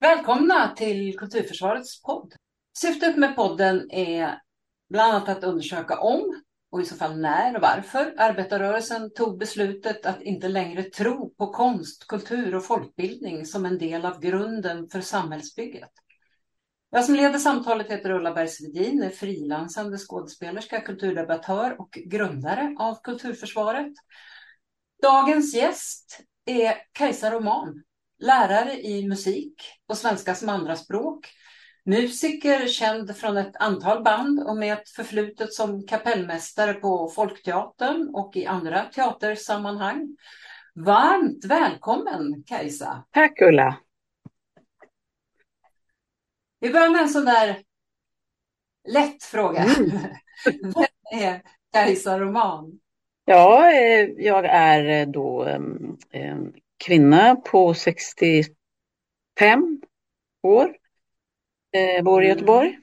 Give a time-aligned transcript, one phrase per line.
[0.00, 2.34] Välkomna till Kulturförsvarets podd.
[2.78, 4.40] Syftet med podden är
[4.90, 10.06] bland annat att undersöka om, och i så fall när och varför, arbetarrörelsen tog beslutet
[10.06, 15.00] att inte längre tro på konst, kultur och folkbildning som en del av grunden för
[15.00, 15.90] samhällsbygget.
[16.90, 23.92] Jag som leder samtalet heter Ulla Bergsvedin, är frilansande skådespelerska, kulturdebattör och grundare av Kulturförsvaret.
[25.02, 27.82] Dagens gäst är Kajsa Roman,
[28.18, 31.26] lärare i musik och svenska som andraspråk,
[31.84, 38.36] musiker känd från ett antal band och med ett förflutet som kapellmästare på Folkteatern och
[38.36, 40.16] i andra teatersammanhang.
[40.74, 43.04] Varmt välkommen Kajsa!
[43.10, 43.76] Tack Ulla!
[46.60, 47.56] Vi börjar med en sån där
[48.88, 49.64] lätt fråga.
[49.64, 49.90] Mm.
[50.62, 51.42] Vem är
[51.72, 52.80] Kajsa Roman?
[53.24, 55.44] Ja, eh, jag är då
[56.10, 58.54] en kvinna på 65
[60.42, 60.76] år.
[61.72, 62.36] Eh, bor i mm.
[62.36, 62.68] Göteborg.
[62.68, 62.82] Mm.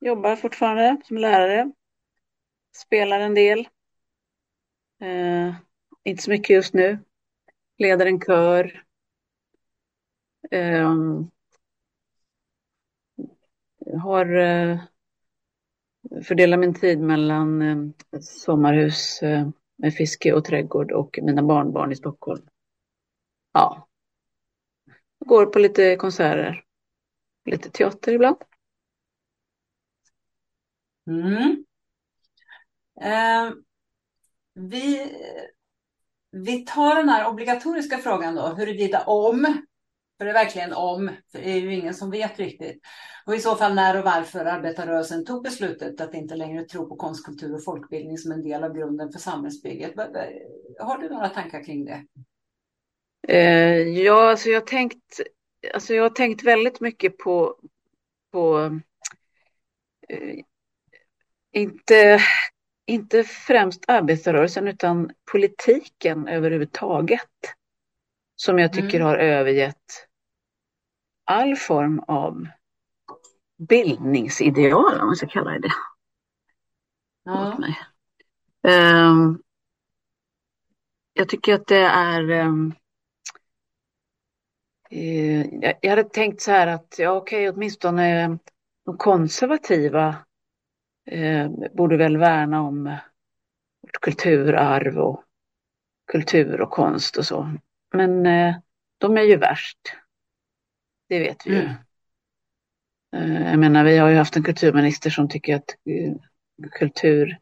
[0.00, 1.72] Jobbar fortfarande som lärare.
[2.76, 3.68] Spelar en del.
[5.00, 5.54] Eh,
[6.04, 6.98] inte så mycket just nu.
[7.78, 8.84] Leder en kör.
[10.50, 10.94] Eh,
[13.98, 14.78] har eh,
[16.22, 21.96] fördelar min tid mellan eh, sommarhus eh, med fiske och trädgård och mina barnbarn i
[21.96, 22.49] Stockholm
[23.52, 23.88] ja,
[25.26, 26.64] går på lite konserter,
[27.44, 28.36] lite teater ibland.
[31.06, 31.64] Mm.
[33.00, 33.52] Eh,
[34.54, 35.16] vi,
[36.30, 39.62] vi tar den här obligatoriska frågan då, huruvida om,
[40.18, 42.82] för det är verkligen om, för det är ju ingen som vet riktigt.
[43.26, 46.96] Och i så fall när och varför arbetarrörelsen tog beslutet att inte längre tro på
[46.96, 49.94] konstkultur och folkbildning som en del av grunden för samhällsbygget.
[50.80, 52.06] Har du några tankar kring det?
[53.28, 55.20] Eh, ja, alltså jag, har tänkt,
[55.74, 57.56] alltså jag har tänkt väldigt mycket på,
[58.32, 58.80] på
[60.08, 60.38] eh,
[61.52, 62.20] inte,
[62.86, 67.28] inte främst arbetarrörelsen utan politiken överhuvudtaget.
[68.36, 69.06] Som jag tycker mm.
[69.06, 70.06] har övergett
[71.24, 72.46] all form av
[73.68, 75.72] bildningsideal, om man ska kalla det det.
[77.24, 77.58] Ja.
[77.58, 77.78] Mig.
[78.62, 79.42] Um,
[81.12, 82.74] jag tycker att det är um,
[85.80, 88.38] jag hade tänkt så här att, ja okej, okay, åtminstone
[88.84, 90.16] de konservativa
[91.10, 92.84] eh, borde väl värna om
[93.82, 95.24] vårt kulturarv och
[96.12, 97.56] kultur och konst och så.
[97.92, 98.54] Men eh,
[98.98, 99.78] de är ju värst.
[101.08, 101.60] Det vet vi ju.
[101.60, 101.74] Mm.
[103.16, 106.14] Eh, jag menar, vi har ju haft en kulturminister som tycker att eh,
[106.70, 107.38] kultur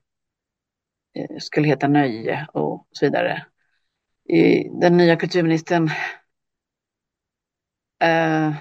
[1.15, 3.47] eh, skulle heta nöje och så vidare.
[4.81, 5.91] Den nya kulturministern
[8.05, 8.57] Uh,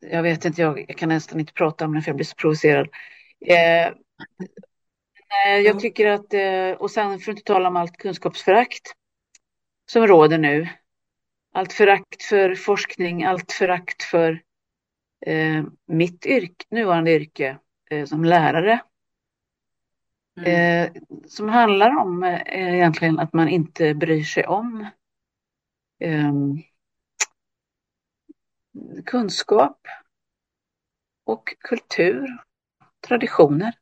[0.00, 2.88] jag vet inte, jag, kan nästan inte prata om det för jag blir så provocerad.
[3.50, 3.92] Uh,
[5.64, 8.92] jag tycker att, uh, och sen för att inte tala om allt kunskapsförakt
[9.90, 10.68] som råder nu.
[11.52, 14.42] Allt förakt för forskning, allt förakt för
[15.86, 17.58] mitt yrke, nuvarande yrke
[18.06, 18.80] som lärare.
[20.40, 20.94] Mm.
[21.26, 24.86] som handlar om egentligen att man inte bryr sig om
[26.04, 26.62] um,
[29.04, 29.78] kunskap
[31.24, 32.26] och kultur,
[33.08, 33.72] traditioner.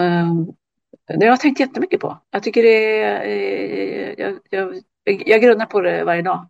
[0.00, 0.46] Ehm,
[1.06, 2.18] det har jag tänkt jättemycket på.
[2.30, 6.46] Jag tycker det är, eh, jag, jag, jag grunnar på det varje dag.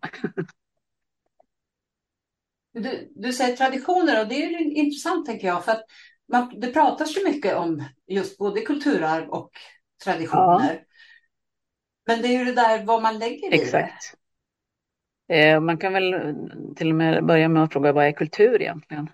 [2.73, 5.85] Du, du säger traditioner och det är intressant tänker jag för att
[6.31, 9.51] man, det pratas ju mycket om just både kulturarv och
[10.03, 10.73] traditioner.
[10.73, 10.85] Ja.
[12.05, 14.15] Men det är ju det där vad man lägger i Exakt.
[15.31, 16.35] Eh, man kan väl
[16.75, 19.09] till och med börja med att fråga vad är kultur egentligen?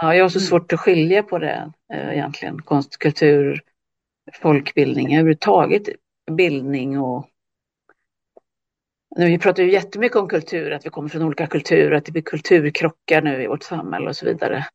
[0.00, 0.46] Ja, jag har så mm.
[0.46, 2.62] svårt att skilja på det eh, egentligen.
[2.62, 3.60] Konst, kultur,
[4.32, 5.82] folkbildning, överhuvudtaget
[6.30, 7.26] bildning och
[9.16, 12.22] vi pratar ju jättemycket om kultur, att vi kommer från olika kulturer, att det blir
[12.22, 14.66] kulturkrockar nu i vårt samhälle och så vidare.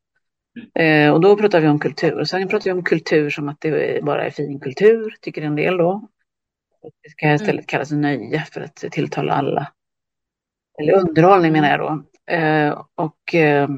[0.76, 2.20] Eh, och då pratar vi om kultur.
[2.20, 5.56] Och sen pratar vi om kultur som att det bara är fin kultur, tycker en
[5.56, 6.08] del då.
[7.04, 7.66] Det ska istället mm.
[7.66, 9.72] kallas nöje för att tilltala alla.
[10.78, 12.04] Eller underhållning menar jag då.
[12.34, 13.70] Eh, och eh,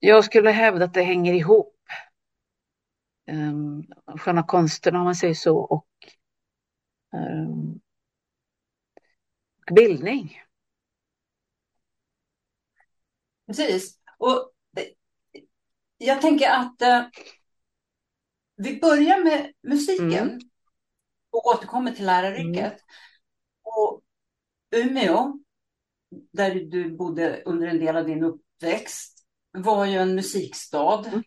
[0.00, 1.76] jag skulle hävda att det hänger ihop.
[3.26, 5.86] Eh, sköna konsten om man säger så och
[9.74, 10.42] bildning.
[13.46, 13.98] Precis.
[14.18, 14.52] Och
[15.98, 17.04] jag tänker att eh,
[18.56, 20.40] vi börjar med musiken mm.
[21.30, 22.72] och återkommer till läraryrket.
[22.72, 22.78] Mm.
[23.62, 24.01] Och
[24.72, 25.38] Umeå
[26.32, 29.18] där du bodde under en del av din uppväxt,
[29.52, 31.04] var ju en musikstad.
[31.06, 31.22] Mm.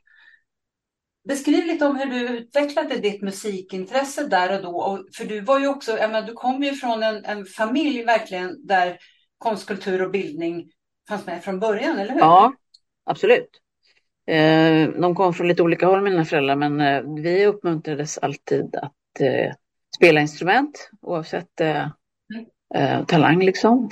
[1.27, 5.05] Beskriv lite om hur du utvecklade ditt musikintresse där och då.
[5.17, 8.97] För du var ju också, menar, du kom ju från en, en familj verkligen där
[9.37, 10.71] konst, kultur och bildning
[11.09, 12.19] fanns med från början, eller hur?
[12.19, 12.53] Ja,
[13.05, 13.49] absolut.
[14.27, 19.21] Eh, de kom från lite olika håll, mina föräldrar, men eh, vi uppmuntrades alltid att
[19.21, 19.53] eh,
[19.95, 21.61] spela instrument oavsett
[22.75, 23.05] mm.
[23.05, 23.39] talang.
[23.39, 23.89] Liksom.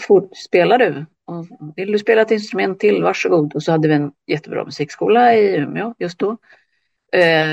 [0.48, 1.06] spelar du?
[1.26, 3.56] Och vill du spela ett instrument till, varsågod.
[3.56, 6.38] Och så hade vi en jättebra musikskola i Umeå just då.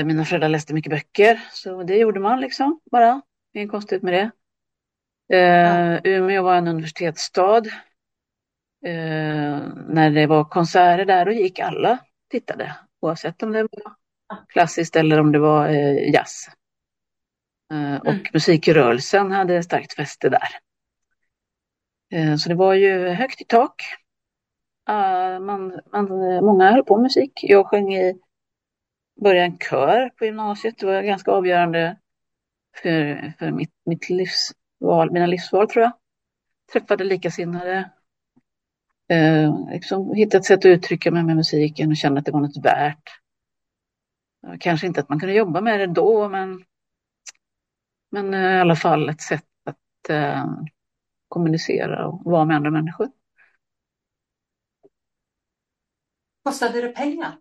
[0.05, 3.21] mina föräldrar läste mycket böcker, så det gjorde man liksom bara.
[3.53, 4.31] Inget konstigt med det.
[5.37, 5.99] Ja.
[6.03, 7.63] Umeå var en universitetsstad.
[9.87, 11.99] när det var konserter där, då gick alla
[12.31, 13.93] tittade, oavsett om det var
[14.47, 16.47] klassiskt eller om det var eh, jazz.
[17.73, 18.25] Eh, och mm.
[18.33, 20.47] musikrörelsen hade starkt fäste där.
[22.11, 23.81] Eh, så det var ju högt i tak.
[24.89, 26.05] Eh, man, man,
[26.45, 27.31] många höll på med musik.
[27.41, 28.19] Jag sjöng i
[29.21, 30.77] början kör på gymnasiet.
[30.77, 31.97] Det var ganska avgörande
[32.81, 35.91] för, för mitt, mitt livsval, mina livsval tror jag.
[36.73, 37.91] Träffade likasinnade
[39.11, 42.41] Eh, liksom hittade ett sätt att uttrycka mig med musiken och kände att det var
[42.41, 43.09] något värt.
[44.59, 46.63] Kanske inte att man kunde jobba med det då, men,
[48.11, 50.45] men eh, i alla fall ett sätt att eh,
[51.31, 53.09] kommunicera och vara med andra människor.
[56.43, 57.37] Kostade det pengar?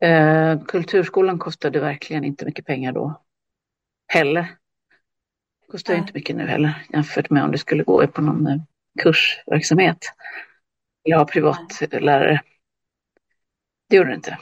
[0.00, 3.22] Eh, kulturskolan kostade verkligen inte mycket pengar då.
[4.06, 4.46] Heller.
[5.68, 8.60] Kostar inte mycket nu heller jämfört med om du skulle gå på någon eh,
[9.02, 9.98] kursverksamhet
[11.04, 12.42] vill ha privatlärare.
[13.88, 14.38] Det gjorde det inte.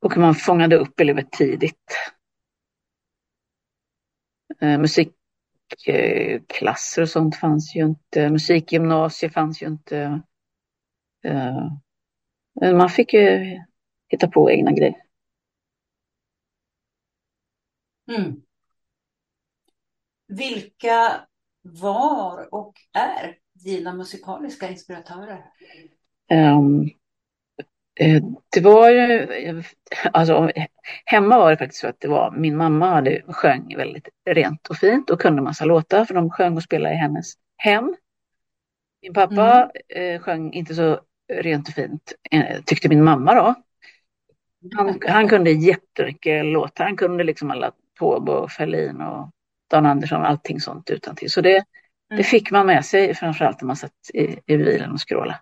[0.00, 1.96] Och man fångade upp elever tidigt.
[4.60, 4.78] Eh,
[5.72, 8.30] musikklasser och sånt fanns ju inte.
[8.30, 10.22] Musikgymnasier fanns ju inte.
[11.24, 11.68] Eh,
[12.60, 13.58] man fick ju
[14.08, 15.02] hitta på egna grejer.
[18.08, 18.42] Mm.
[20.28, 21.26] Vilka
[21.62, 25.44] var och är dina musikaliska inspiratörer?
[26.30, 26.90] Um,
[28.52, 29.62] det var ju,
[30.12, 30.50] alltså
[31.04, 34.76] hemma var det faktiskt så att det var, min mamma hade sjöng väldigt rent och
[34.76, 37.96] fint och kunde massa låtar för de sjöng och spelade i hennes hem.
[39.02, 40.14] Min pappa mm.
[40.14, 41.00] eh, sjöng inte så
[41.32, 43.54] rent och fint, eh, tyckte min mamma då.
[44.76, 49.30] Han, han kunde jättemycket låtar, han kunde liksom alla Taube och Ferlin och
[49.70, 51.30] Dan Andersson, allting sånt utan till.
[51.30, 51.64] Så det,
[52.08, 52.24] det mm.
[52.24, 55.38] fick man med sig framförallt när man satt i, i bilen och scrollade.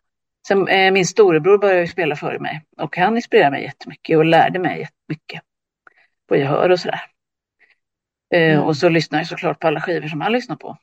[0.48, 4.58] Sen, eh, min storebror började spela före mig och han inspirerade mig jättemycket och lärde
[4.58, 5.42] mig jättemycket
[6.28, 7.00] på gehör och sådär.
[8.34, 8.64] Eh, mm.
[8.64, 10.76] Och så lyssnade jag såklart på alla skivor som han lyssnade på.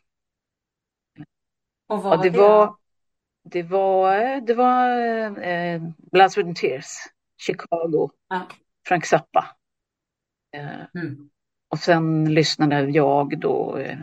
[1.87, 2.75] Och vad och det, var
[3.43, 3.63] det?
[3.63, 4.89] Var, det var, det var
[5.43, 5.81] eh,
[6.11, 6.85] Blood, Sweat and Tears,
[7.37, 8.41] Chicago, ah.
[8.87, 9.45] Frank Zappa.
[10.51, 11.29] Eh, mm.
[11.69, 13.97] Och sen lyssnade jag då eh,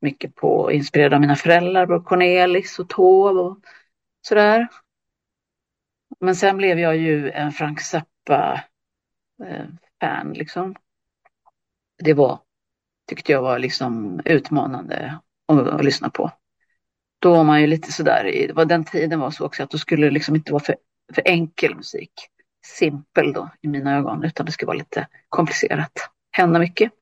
[0.00, 3.58] mycket på, inspirerad av mina föräldrar, på Cornelis och Taube och
[4.20, 4.68] sådär.
[6.20, 8.66] Men sen blev jag ju en Frank Zappa-fan
[10.02, 10.74] eh, liksom.
[11.98, 12.40] Det var,
[13.08, 16.30] tyckte jag var liksom utmanande att, lyssna på.
[17.18, 20.06] Då var man ju lite sådär, var den tiden var så också att då skulle
[20.06, 20.76] det liksom inte vara för,
[21.14, 22.12] för enkel musik.
[22.66, 26.10] Simpel då i mina ögon, utan det skulle vara lite komplicerat.
[26.30, 26.92] Hända mycket.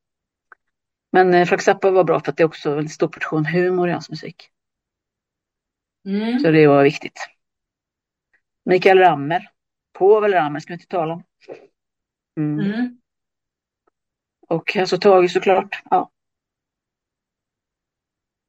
[1.12, 3.88] Men eh, Frank Zappa var bra för att det är också en stor portion humor
[3.88, 4.50] i hans musik.
[6.06, 6.38] Mm.
[6.38, 7.35] Så det var viktigt.
[8.66, 9.50] Mikael Rammer.
[9.92, 11.22] Povel Rammer ska vi inte tala om.
[12.36, 12.60] Mm.
[12.60, 13.00] Mm.
[14.48, 15.82] Och alltså Tage såklart.
[15.90, 16.10] Ja.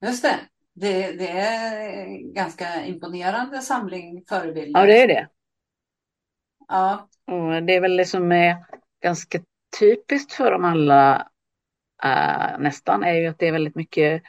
[0.05, 0.39] Just det.
[0.73, 1.11] det.
[1.11, 4.79] Det är ganska imponerande samling förebilder.
[4.79, 5.29] Ja, det är det.
[6.67, 7.09] Ja.
[7.25, 8.65] Och det är väl det som är
[9.01, 9.39] ganska
[9.79, 11.29] typiskt för dem alla
[12.05, 14.23] uh, nästan är ju att det är väldigt mycket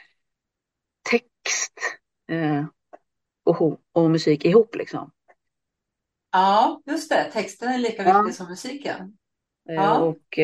[1.09, 1.79] text
[2.31, 2.65] uh,
[3.43, 5.11] och, och, musik ihop liksom.
[6.31, 7.23] Ja, just det.
[7.23, 8.21] Texten är lika ja.
[8.21, 9.17] viktig som musiken.
[9.69, 9.99] Uh, ja.
[9.99, 10.39] Och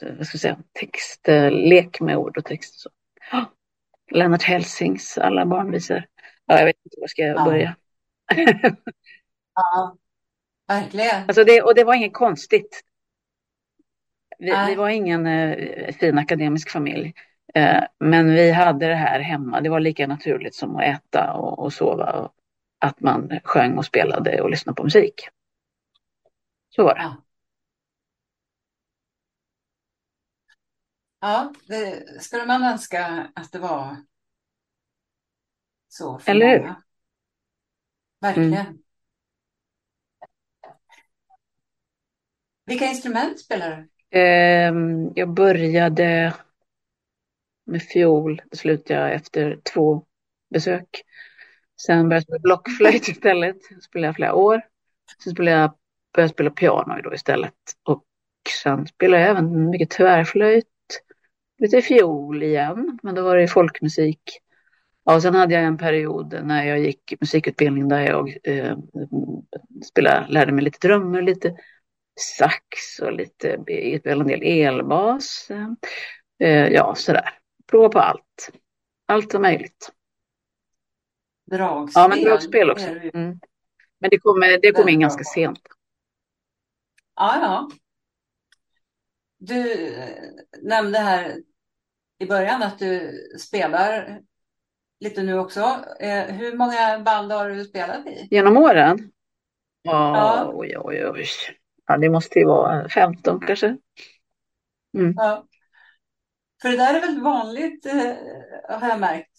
[0.00, 2.80] vad ska jag säga, text, lek med ord och text.
[2.80, 2.90] Så.
[3.32, 3.44] Oh,
[4.10, 6.04] Lennart Helsings alla barnvisor.
[6.46, 7.44] Ja, jag vet inte var ska jag ja.
[7.44, 7.76] börja.
[9.54, 9.96] ja,
[10.68, 11.24] verkligen.
[11.28, 12.82] Alltså det, och det var inget konstigt.
[14.38, 17.14] Vi, vi var ingen eh, fin akademisk familj.
[17.54, 19.60] Eh, men vi hade det här hemma.
[19.60, 22.12] Det var lika naturligt som att äta och, och sova.
[22.12, 22.32] Och
[22.78, 25.28] att man sjöng och spelade och lyssnade på musik.
[26.68, 27.16] Så var det.
[31.20, 33.96] Ja, det skulle man önska att det var
[35.88, 36.74] så för Eller hur?
[38.20, 38.52] Verkligen.
[38.52, 38.78] Mm.
[42.66, 43.88] Vilka instrument spelar du?
[44.18, 46.34] Ehm, jag började
[47.64, 50.04] med fiol, det slutade jag efter två
[50.50, 51.02] besök.
[51.80, 54.62] Sen började jag spela blockflöjt istället, spelade jag flera år.
[55.24, 55.70] Sen spelade jag,
[56.14, 57.54] började jag spela piano då istället.
[57.82, 58.04] Och
[58.62, 60.66] sen spelade jag även mycket tvärflöjt,
[61.58, 64.20] lite fiol igen, men då var det folkmusik.
[65.04, 68.78] Ja, sen hade jag en period när jag gick musikutbildning där jag eh,
[69.84, 71.56] spelade, lärde mig lite trummor, lite
[72.20, 73.52] sax och lite,
[74.04, 75.48] en del elbas.
[76.40, 77.30] Eh, ja, sådär.
[77.70, 78.50] Prova på allt.
[79.06, 79.92] Allt är möjligt.
[81.50, 82.02] Dragspel?
[82.02, 82.86] Ja, men dragspel också.
[82.86, 83.40] Mm.
[83.98, 85.60] Men det kom, det kom in ganska sent.
[87.16, 87.70] Ja, ja.
[89.38, 89.92] Du
[90.62, 91.36] nämnde här
[92.18, 94.20] i början att du spelar
[95.00, 95.84] lite nu också.
[96.00, 98.28] Eh, hur många band har du spelat i?
[98.30, 99.10] Genom åren?
[99.82, 100.50] Ja.
[100.54, 101.26] Oj, oj, oj.
[101.86, 103.76] Ja, det måste ju vara 15 kanske.
[104.98, 105.14] Mm.
[105.16, 105.46] Ja.
[106.66, 108.12] För det där är väldigt vanligt, eh,
[108.68, 109.30] har jag märkt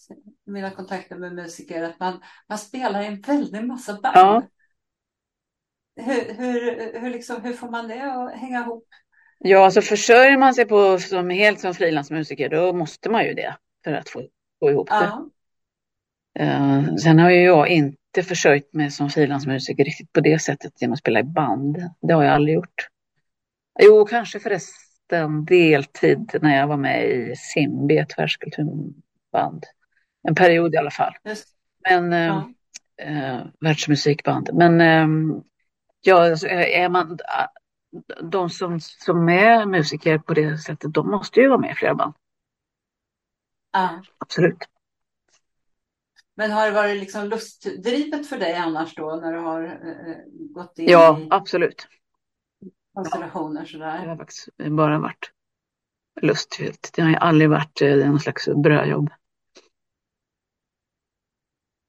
[0.48, 4.16] i mina kontakter med musiker, att man, man spelar en väldig massa band.
[4.16, 4.44] Ja.
[5.96, 8.88] Hur, hur, hur, liksom, hur får man det att hänga ihop?
[9.40, 13.56] Ja, alltså försörjer man sig på som helt som frilansmusiker, då måste man ju det
[13.84, 14.24] för att få,
[14.60, 15.12] få ihop det.
[16.44, 20.94] Uh, sen har ju jag inte försörjt mig som frilansmusiker riktigt på det sättet genom
[20.94, 21.78] att spela i band.
[22.02, 22.88] Det har jag aldrig gjort.
[23.80, 24.87] Jo, kanske förresten
[25.46, 29.66] deltid när jag var med i Simbi, ett världskulturband.
[30.24, 31.14] En period i alla fall.
[31.90, 32.50] Men ja.
[33.06, 34.50] uh, världsmusikband.
[34.54, 35.42] Men uh,
[36.02, 37.20] ja, alltså, är man,
[38.22, 41.96] de som, som är musiker på det sättet, de måste ju vara med i flera
[41.96, 42.14] band.
[43.72, 44.02] Ja.
[44.18, 44.58] Absolut.
[46.36, 50.80] Men har det varit liksom lustdrivet för dig annars då när du har eh, gått
[50.80, 51.88] in ja, i absolut.
[52.98, 54.02] Konstellationer sådär?
[54.02, 55.32] Det har faktiskt bara varit
[56.22, 56.92] lustfyllt.
[56.96, 59.10] Det har aldrig varit eh, någon slags brödjobb.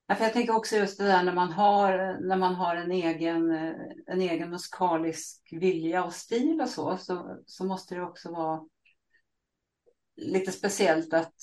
[0.07, 2.93] Ja, för jag tänker också just det där när man har, när man har en,
[2.93, 3.75] egen, eh,
[4.07, 8.61] en egen musikalisk vilja och stil och så, så, så måste det också vara
[10.17, 11.35] lite speciellt att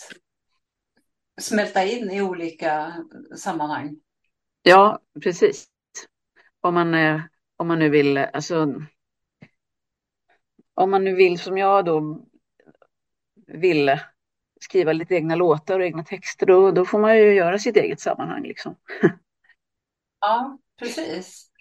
[1.41, 2.93] smälta in i olika
[3.36, 3.95] sammanhang.
[4.62, 5.67] Ja, precis.
[6.62, 7.22] Om man, eh,
[7.57, 8.74] om man nu vill, alltså,
[10.75, 12.25] om man nu vill som jag då
[13.48, 14.01] ville
[14.62, 18.00] skriva lite egna låtar och egna texter, då, då får man ju göra sitt eget
[18.00, 18.75] sammanhang liksom.
[20.20, 21.51] Ja, precis.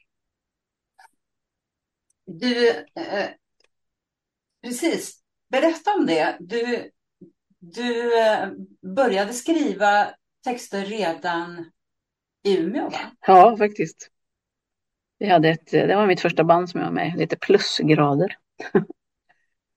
[2.26, 3.28] Du, eh,
[4.62, 6.36] precis, berätta om det.
[6.40, 6.90] Du,
[7.58, 8.48] du eh,
[8.96, 11.70] började skriva texter redan
[12.42, 12.98] i Umeå, va?
[13.26, 14.10] Ja, faktiskt.
[15.18, 18.36] Vi hade ett, det var mitt första band som jag var med lite plusgrader.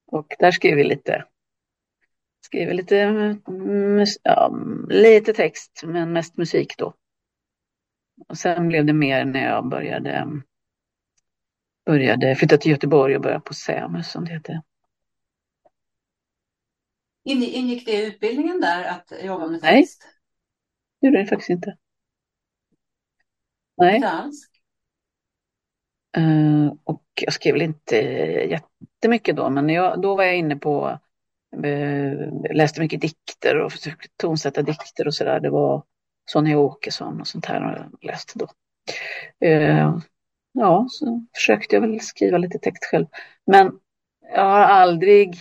[0.08, 1.26] Och där skrev vi lite,
[2.46, 2.96] skrev lite,
[4.24, 4.56] ja,
[4.90, 6.94] lite text, men mest musik då.
[8.28, 10.42] Och sen blev det mer när jag började,
[11.86, 14.62] började flytta till Göteborg och började på SÄMUS som det heter.
[17.24, 20.04] Ingick det i utbildningen där att jobba med text?
[20.04, 20.16] Nej,
[21.02, 21.78] det gjorde det faktiskt inte.
[23.78, 23.96] Nej.
[23.96, 24.50] Inte alls?
[26.18, 28.62] Uh, och jag skrev väl inte
[28.98, 31.00] jättemycket då, men jag, då var jag inne på,
[31.64, 35.40] eh, läste mycket dikter och försökte tonsätta dikter och sådär.
[35.40, 35.84] Det var
[36.26, 38.48] Sonja Åkesson och sånt här jag läste då.
[39.48, 39.98] Eh,
[40.54, 43.06] ja, så försökte jag väl skriva lite text själv.
[43.46, 43.80] Men
[44.22, 45.36] jag har aldrig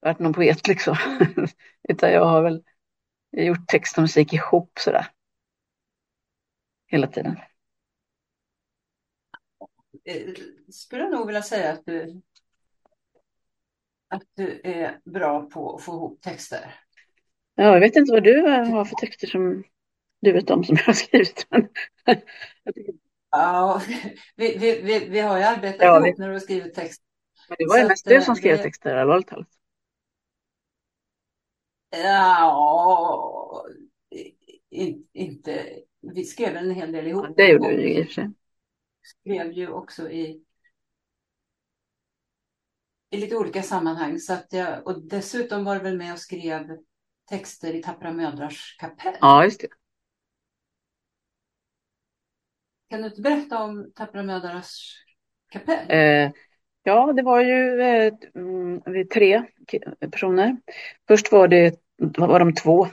[0.00, 0.96] varit någon poet liksom.
[1.88, 2.62] Utan jag har väl
[3.32, 5.06] gjort text och musik ihop sådär.
[6.86, 7.36] Hela tiden.
[10.04, 10.34] Eh,
[10.68, 12.22] skulle jag nog vilja säga att du,
[14.12, 16.74] att du är bra på att få ihop texter.
[17.54, 19.64] Ja, jag vet inte vad du har för texter som
[20.20, 21.46] du vet om som jag har skrivit.
[23.30, 23.82] ja,
[24.36, 27.02] vi, vi, vi, vi har ju arbetat ja, ihop när du har skrivit text.
[27.48, 28.62] Men det var ju mest du som skrev det...
[28.62, 29.48] texter, allvarligt talat.
[31.90, 33.66] Ja,
[35.12, 35.66] inte.
[36.00, 37.26] Vi skrev en hel del ihop.
[37.28, 38.30] Ja, det gjorde vi i och för sig.
[39.02, 40.42] Skrev ju också i,
[43.12, 44.18] i lite olika sammanhang.
[44.18, 46.76] Så att jag, och dessutom var det väl med och skrev
[47.30, 49.14] texter i Tappra mödrars kapell.
[49.20, 49.68] Ja, just det.
[52.90, 55.04] Kan du inte berätta om Tappra mödrars
[55.52, 55.90] kapell?
[55.90, 56.30] Eh,
[56.84, 59.42] Ja, det var ju eh, mm, tre
[60.12, 60.56] personer.
[61.08, 61.80] Först var det
[62.18, 62.88] var de två.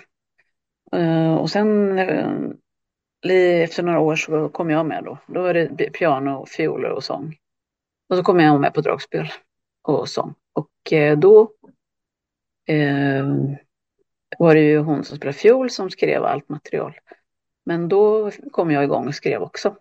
[0.91, 5.17] Eh, och sen eh, efter några år så kom jag med då.
[5.27, 7.35] Då var det piano, fioler och sång.
[8.09, 9.27] Och så kom jag med på dragspel
[9.95, 10.35] och sång.
[10.53, 11.51] Och eh, då
[12.67, 13.27] eh,
[14.39, 16.99] var det ju hon som spelade fiol som skrev allt material.
[17.65, 19.75] Men då kom jag igång och skrev också.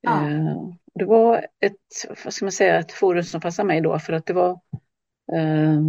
[0.00, 0.30] Ja.
[0.30, 0.56] Eh,
[0.94, 4.26] det var ett, vad ska man säga, ett forum som passade mig då för att
[4.26, 4.50] det var
[5.32, 5.80] eh,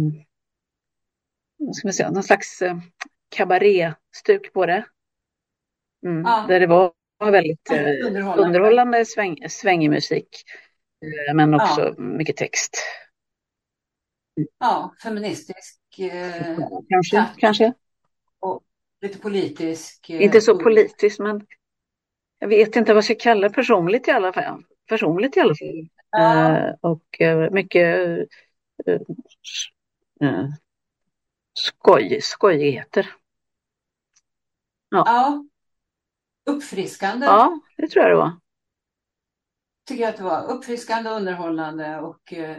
[1.58, 2.76] vad ska man säga, någon slags eh,
[3.28, 4.84] kabaretstuk på det.
[6.06, 6.44] Mm, ja.
[6.48, 10.28] Där det var väldigt eh, underhållande, underhållande sväng, svängig musik.
[11.00, 12.02] Eh, men också ja.
[12.02, 12.76] mycket text.
[14.58, 15.98] Ja, feministisk.
[15.98, 17.38] Eh, kanske, tack.
[17.38, 17.72] kanske.
[18.40, 18.62] Och
[19.00, 20.10] lite politisk.
[20.10, 21.46] Eh, inte så politisk, men
[22.38, 23.50] jag vet inte vad jag ska kalla.
[23.50, 24.64] Personligt i alla fall.
[24.88, 25.88] Personligt i alla fall.
[26.10, 26.58] Ja.
[26.58, 27.98] Eh, och eh, mycket
[28.86, 30.48] eh,
[31.52, 33.14] skoj, skojigheter.
[34.88, 35.02] Ja.
[35.06, 35.44] ja.
[36.52, 37.26] Uppfriskande.
[37.26, 38.32] Ja, det tror jag det var.
[39.88, 40.52] Tycker jag att det var.
[40.52, 42.56] Uppfriskande, underhållande och uh,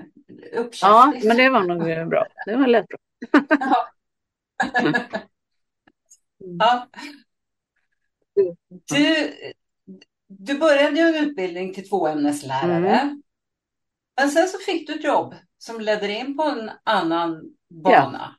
[0.82, 2.28] Ja, men det var nog bra.
[2.46, 2.98] Det var lätt bra.
[6.38, 6.88] ja.
[8.34, 8.48] ja.
[8.70, 9.34] Du,
[10.28, 13.00] du började ju en utbildning till tvåämneslärare.
[13.00, 13.24] Mm.
[14.18, 18.36] Men sen så fick du ett jobb som ledde in på en annan bana.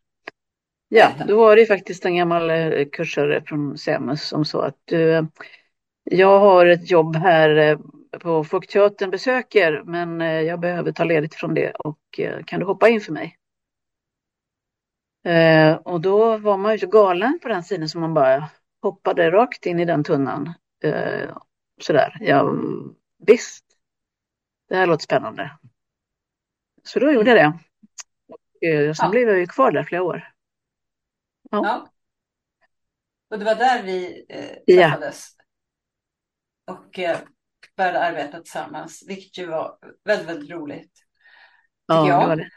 [0.88, 5.22] Ja, då var det faktiskt en gammal eh, kursare från Semus som sa att uh,
[6.04, 7.78] jag har ett jobb här
[8.20, 12.88] på Folkteatern besöker men uh, jag behöver ta ledigt från det och kan du hoppa
[12.88, 13.36] in för mig?
[15.84, 18.50] och då var man ju så galen på den sidan som man bara
[18.82, 20.54] hoppade rakt in i den tunnan.
[21.80, 22.52] sådär, ja
[23.26, 23.64] visst,
[24.68, 25.50] det här låter spännande.
[26.84, 27.58] Så då gjorde jag det.
[28.28, 29.10] Och, sen ja.
[29.10, 30.32] blev jag ju kvar där flera år.
[31.50, 31.60] Ja.
[31.64, 31.90] ja.
[33.30, 35.36] Och det var där vi eh, träffades.
[36.64, 36.74] Ja.
[36.74, 37.18] Och eh,
[37.80, 40.92] började arbeta tillsammans, vilket ju var väldigt, väldigt roligt.
[41.86, 42.22] Ja, jag.
[42.22, 42.50] det var det.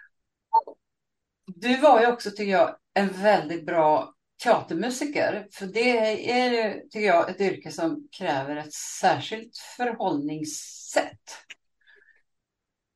[1.45, 5.47] Du var ju också, tycker jag, en väldigt bra teatermusiker.
[5.51, 11.37] För det är ju, tycker jag, ett yrke som kräver ett särskilt förhållningssätt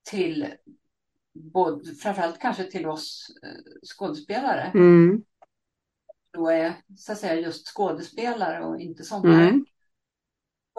[0.10, 0.54] till
[1.34, 3.50] både, framförallt kanske till oss eh,
[3.96, 4.72] skådespelare.
[4.76, 5.24] Mm
[6.38, 9.50] då är så att säga just skådespelare och inte sångare.
[9.50, 9.66] Mm.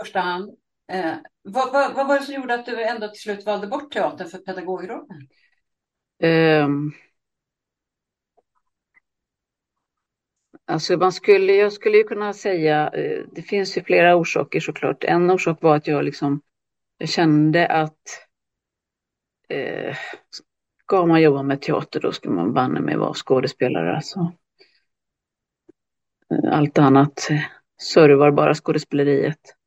[0.01, 0.51] första hand.
[0.89, 3.93] Eh, vad, vad, vad, var det som gjorde att du ändå till slut valde bort
[3.93, 5.29] teatern för pedagogrollen?
[6.23, 6.93] Um, ehm.
[10.65, 15.05] alltså man skulle, jag skulle ju kunna säga, eh, det finns ju flera orsaker såklart.
[15.05, 16.41] En orsak var att jag liksom
[16.99, 18.29] jag kände att
[19.49, 19.97] eh,
[20.83, 23.97] ska man jobba med teater då ska man banne mig vara skådespelare.
[23.97, 24.33] Alltså
[26.31, 27.41] eh, allt annat eh,
[27.83, 29.58] servar bara skådespeleriet.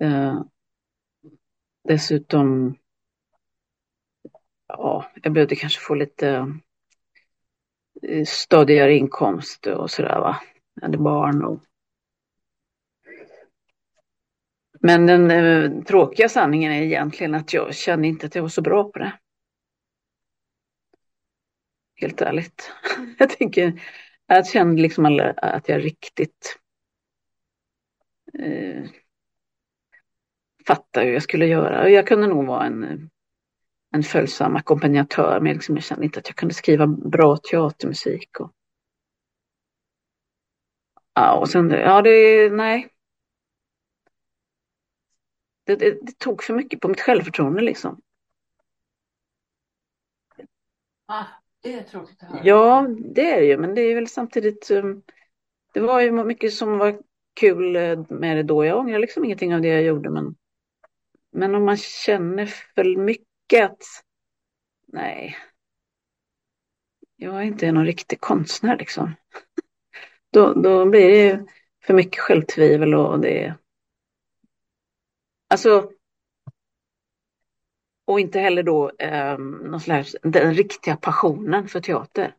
[0.00, 0.42] Eh,
[1.88, 2.76] dessutom,
[4.68, 6.52] ja, jag behövde kanske få lite
[8.02, 10.40] eh, stadigare inkomst och sådär va.
[10.74, 11.60] Jag hade barn och
[14.80, 18.62] Men den eh, tråkiga sanningen är egentligen att jag kände inte att jag var så
[18.62, 19.12] bra på det.
[22.00, 22.72] Helt ärligt.
[23.18, 23.82] Jag tänker,
[24.26, 26.58] jag kände liksom att jag riktigt
[28.38, 28.84] eh,
[30.68, 31.88] fattade hur jag skulle göra.
[31.88, 33.10] Jag kunde nog vara en,
[33.94, 38.40] en följsam ackompanjatör, men liksom jag kände inte att jag kunde skriva bra teatermusik.
[38.40, 38.52] Och,
[41.14, 42.88] ja, och sen, ja det, nej.
[45.64, 48.00] Det, det, det tog för mycket på mitt självförtroende liksom.
[51.06, 51.24] Ah,
[51.62, 52.40] det är tråkigt att höra.
[52.44, 54.70] Ja, det är det ju, men det är väl samtidigt.
[54.70, 55.02] Um,
[55.72, 57.00] det var ju mycket som var
[57.34, 58.64] kul eh, med det då.
[58.64, 60.34] Jag ångrar liksom ingenting av det jag gjorde, men.
[61.38, 63.82] Men om man känner för mycket att.
[64.86, 65.36] Nej.
[67.16, 69.14] Jag är inte någon riktig konstnär liksom.
[70.30, 71.46] Då, då blir det ju
[71.84, 73.54] för mycket självtvivel och det.
[75.48, 75.90] Alltså
[78.04, 82.36] och inte heller då eh, någon slags, den riktiga passionen för teater.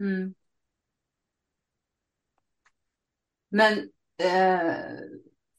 [0.00, 0.34] Mm.
[3.48, 3.78] Men
[4.18, 4.74] eh,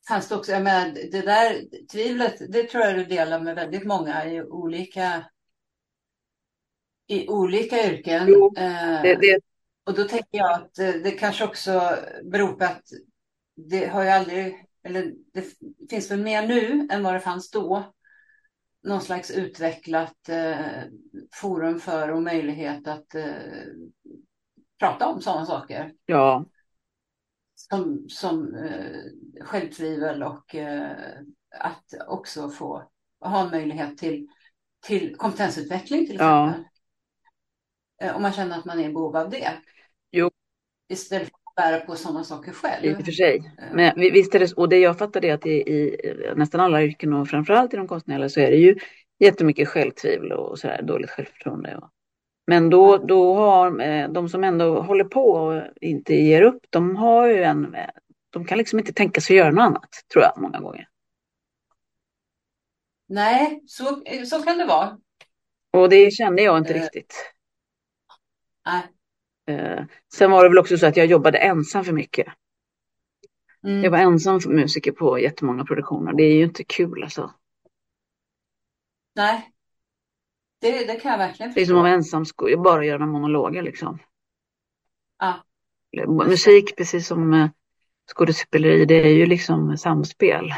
[0.08, 1.62] fanns det också, jag menar, det där
[1.92, 5.26] tvivlet, det tror jag du delar med väldigt många i olika
[7.08, 8.28] i olika yrken.
[8.28, 9.40] Jo, eh, det, det.
[9.84, 12.84] Och då tänker jag att eh, det kanske också beror på att
[13.56, 15.46] det har ju aldrig, eller det
[15.90, 17.94] finns väl mer nu än vad det fanns då
[18.84, 20.84] någon slags utvecklat eh,
[21.34, 23.16] forum för och möjlighet att
[24.80, 25.94] prata om sådana saker.
[26.06, 26.46] Ja.
[27.70, 30.92] Som, som eh, självtvivel och eh,
[31.60, 34.28] att också få ha möjlighet till,
[34.86, 36.64] till kompetensutveckling till exempel.
[38.00, 38.08] Ja.
[38.08, 39.52] Eh, om man känner att man är i behov av det.
[40.12, 40.32] Jo.
[40.90, 42.86] Istället för att bära på sådana saker själv.
[42.86, 43.54] I och för sig.
[43.58, 43.74] Eh.
[43.74, 45.98] Men visst är det, och det jag fattar är att i, i
[46.36, 48.76] nästan alla yrken och framförallt i de konstnärliga så är det ju
[49.20, 51.82] jättemycket självtvivel och så här, dåligt självförtroende.
[52.48, 56.96] Men då, då har eh, de som ändå håller på och inte ger upp, de
[56.96, 57.76] har ju en,
[58.30, 60.88] de kan liksom inte tänka sig att göra något annat, tror jag, många gånger.
[63.08, 64.98] Nej, så, så kan det vara.
[65.72, 67.34] Och det kände jag inte uh, riktigt.
[68.66, 68.84] Nej.
[69.60, 72.28] Uh, sen var det väl också så att jag jobbade ensam för mycket.
[73.64, 73.84] Mm.
[73.84, 76.14] Jag var ensam musiker på jättemånga produktioner.
[76.14, 77.34] Det är ju inte kul alltså.
[79.16, 79.53] Nej,
[80.64, 81.60] det, det kan jag verkligen förstå.
[81.60, 82.26] Det är som att vara ensam
[82.64, 84.00] bara göra monologer liksom.
[85.20, 85.44] Ja.
[86.08, 87.50] Musik, precis som eh,
[88.16, 90.54] skådespeleri, det är ju liksom samspel.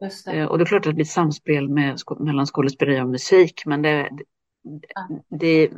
[0.00, 0.32] Det.
[0.32, 3.82] Eh, och det är klart att det blir samspel med, mellan skådespeleri och musik, men
[3.82, 4.10] det,
[4.94, 5.08] ja.
[5.28, 5.70] det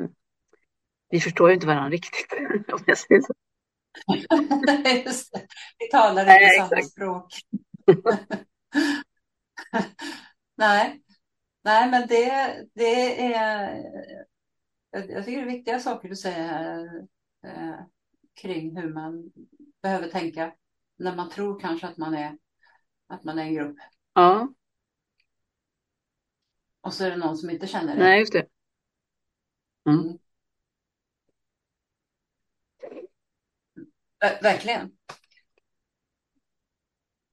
[1.08, 2.32] vi förstår ju inte varandra riktigt.
[2.72, 3.32] Om jag säger så.
[5.04, 5.46] Just det.
[5.78, 7.32] Vi talar inte Nej, samma språk.
[10.56, 11.02] Nej.
[11.66, 13.82] Nej, men det, det är...
[14.90, 17.06] Jag tycker det är viktiga saker du säger här
[17.44, 17.80] eh,
[18.34, 19.32] kring hur man
[19.82, 20.54] behöver tänka
[20.96, 22.38] när man tror kanske att man är,
[23.06, 23.76] att man är en grupp.
[24.12, 24.48] Ja.
[26.80, 28.02] Och så är det någon som inte känner det.
[28.02, 28.46] Nej, just det.
[29.88, 30.00] Mm.
[30.00, 30.18] Mm.
[34.20, 34.96] Ver verkligen.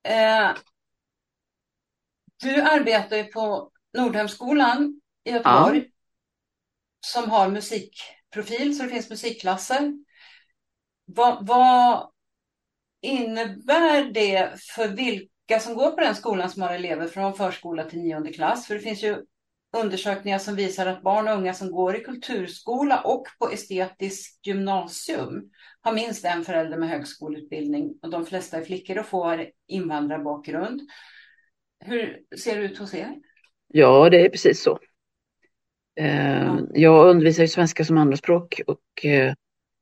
[0.03, 0.55] Eh,
[2.37, 5.85] du arbetar ju på Nordhemskolan i Göteborg ja.
[7.05, 9.93] som har musikprofil, så det finns musikklasser.
[11.05, 12.09] Vad, vad
[13.01, 17.99] innebär det för vilka som går på den skolan som har elever från förskola till
[17.99, 18.67] nionde klass?
[18.67, 19.25] För det finns ju
[19.77, 25.51] undersökningar som visar att barn och unga som går i kulturskola och på estetiskt gymnasium
[25.81, 30.81] har minst en förälder med högskoleutbildning och de flesta är flickor och får invandrarbakgrund.
[31.79, 33.15] Hur ser det ut hos er?
[33.75, 34.79] Ja, det är precis så.
[35.95, 39.33] Eh, jag undervisar ju svenska som andraspråk och eh,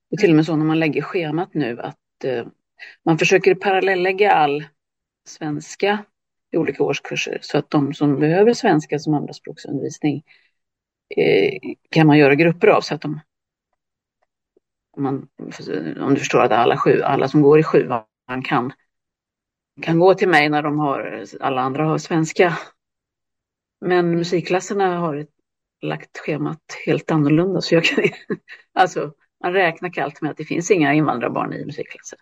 [0.09, 2.45] det är till och med så när man lägger schemat nu att eh,
[3.05, 4.65] man försöker parallellägga all
[5.27, 6.05] svenska
[6.51, 10.23] i olika årskurser så att de som behöver svenska som andraspråksundervisning
[11.89, 13.19] kan man göra grupper av så att de
[14.91, 15.27] om, man,
[16.01, 18.03] om du förstår att alla, sju, alla som går i sjuan
[18.45, 18.73] kan,
[19.81, 22.57] kan gå till mig när de har, alla andra har svenska
[23.81, 25.27] men musikklasserna har
[25.81, 27.61] lagt schemat helt annorlunda.
[27.61, 28.03] Så jag kan,
[28.73, 29.13] alltså,
[29.43, 32.19] man räknar kallt med att det finns inga invandrarbarn i musikklasser.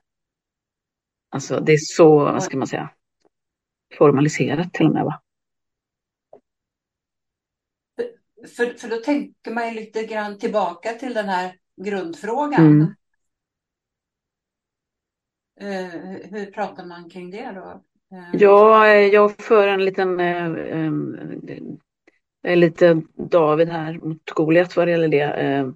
[1.30, 2.90] Alltså det är så, vad ska man säga,
[3.98, 5.04] formaliserat till och med.
[5.04, 5.22] Va?
[8.56, 12.66] För, för då tänker man lite grann tillbaka till den här grundfrågan.
[12.66, 12.96] Mm.
[15.62, 17.84] Uh, hur pratar man kring det då?
[18.12, 20.46] Eh, ja, eh, jag för en liten, eh,
[22.44, 25.74] eh lite David här mot Goliat vad det gäller det.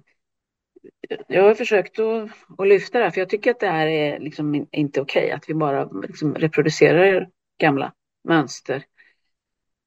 [1.26, 4.18] Jag har försökt att, att, lyfta det här, för jag tycker att det här är
[4.20, 7.28] liksom inte okej, okay, att vi bara liksom reproducerar
[7.60, 7.92] gamla
[8.28, 8.84] mönster.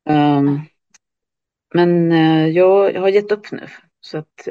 [0.10, 0.62] Um,
[1.74, 2.12] men
[2.54, 3.68] jag, jag, har gett upp nu,
[4.00, 4.48] så att,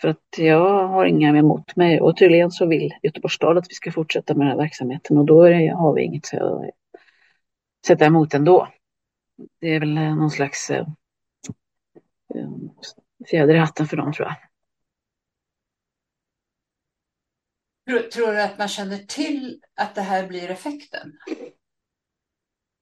[0.00, 3.74] för att jag har inga emot mig och tydligen så vill Göteborgs stad att vi
[3.74, 6.26] ska fortsätta med den här verksamheten och då det, har vi inget
[7.86, 8.68] sätta emot ändå.
[9.60, 10.86] Det är väl någon slags eh,
[12.34, 12.50] eh,
[13.30, 14.36] fjäder i hatten för dem tror jag.
[18.12, 21.18] Tror du att man känner till att det här blir effekten?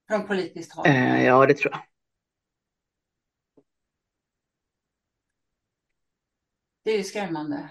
[0.08, 0.86] Från politiskt håll?
[0.86, 1.82] Eh, ja, det tror jag.
[6.82, 7.70] Det är ju skrämmande.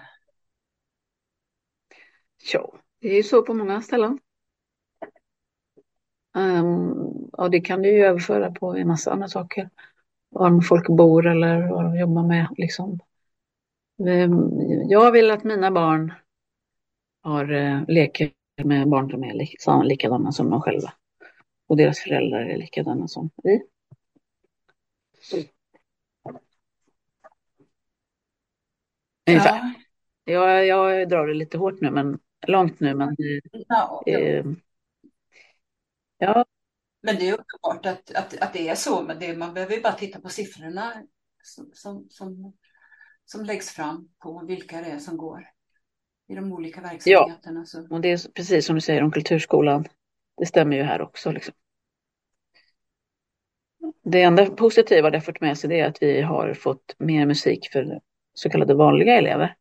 [2.52, 4.18] Ja, det är ju så på många ställen.
[7.32, 9.70] Och det kan du ju överföra på en massa andra saker.
[10.28, 12.46] Var folk bor eller vad de jobbar med.
[12.56, 13.00] Liksom.
[13.98, 14.50] Um,
[14.88, 16.12] jag vill att mina barn
[17.22, 18.30] har uh, leker
[18.64, 20.92] med barn som är lik, likadana som de själva.
[21.66, 23.62] Och deras föräldrar är likadana som vi.
[29.28, 29.56] Ungefär.
[29.56, 30.32] Ja.
[30.32, 33.16] Jag, jag drar det lite hårt nu, men långt nu, men
[33.68, 34.44] ja, eh,
[36.18, 36.44] Ja.
[37.02, 39.02] Men det är uppenbart att, att, att det är så.
[39.02, 41.02] Men det, man behöver ju bara titta på siffrorna
[41.42, 42.54] som, som, som,
[43.24, 45.46] som läggs fram på vilka det är som går.
[46.28, 47.60] i de olika verksamheterna.
[47.60, 47.94] Ja, så.
[47.94, 49.84] och det är precis som du säger om kulturskolan.
[50.36, 51.32] Det stämmer ju här också.
[51.32, 51.54] Liksom.
[54.02, 57.26] Det enda positiva det har fått med sig det är att vi har fått mer
[57.26, 58.00] musik för
[58.34, 59.56] så kallade vanliga elever.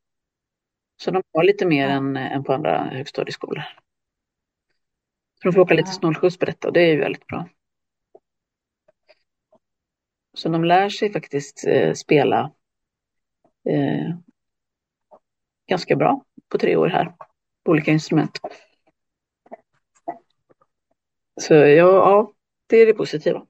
[0.98, 3.64] Så de har lite mer än, än på andra högstadieskolor.
[5.46, 7.50] Så de får åka lite snålskjuts på detta och det är ju väldigt bra.
[10.34, 12.54] Så de lär sig faktiskt eh, spela
[13.70, 14.18] eh,
[15.68, 17.16] ganska bra på tre år här
[17.64, 18.40] på olika instrument.
[21.42, 22.34] Så ja, ja
[22.68, 23.48] det är det positiva.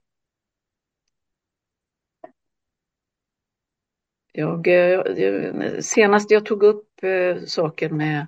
[4.32, 8.26] Jag, jag, senast jag tog upp eh, saken med,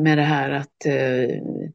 [0.00, 1.72] med det här att eh,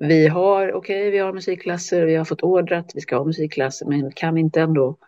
[0.00, 3.24] vi har, okej, okay, vi har musikklasser, vi har fått order att vi ska ha
[3.24, 4.98] musikklasser, men kan vi inte ändå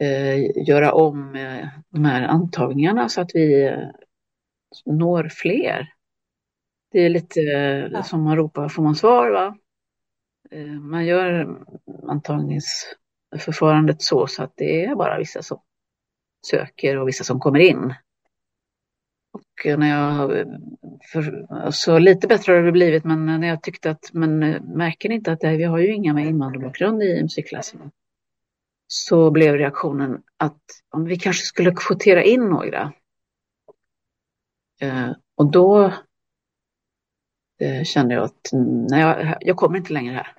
[0.00, 3.88] eh, göra om eh, de här antagningarna så att vi eh,
[4.86, 5.92] når fler?
[6.92, 7.40] Det är lite
[7.92, 8.02] ja.
[8.02, 9.56] som man ropar får man svar, va?
[10.80, 11.56] man gör
[12.08, 15.62] antagningsförfarandet så, så att det är bara vissa som
[16.46, 17.94] söker och vissa som kommer in.
[19.64, 20.30] När jag,
[21.12, 24.38] för, så lite bättre har det blivit, men när jag tyckte att, men
[24.76, 27.90] märker ni inte att det, vi har ju inga med invandrarbakgrund i musikklasserna?
[28.86, 32.92] Så blev reaktionen att om vi kanske skulle kvotera in några.
[34.80, 35.92] Eh, och då
[37.60, 38.50] eh, kände jag att
[38.90, 40.36] nej, jag, jag kommer inte längre här.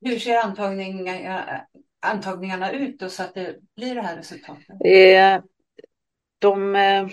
[0.00, 1.66] Hur ser antagningarna,
[2.00, 4.76] antagningarna ut då, så att det blir det här resultatet?
[4.84, 5.51] Eh,
[6.42, 6.76] de...
[6.76, 7.08] Eh,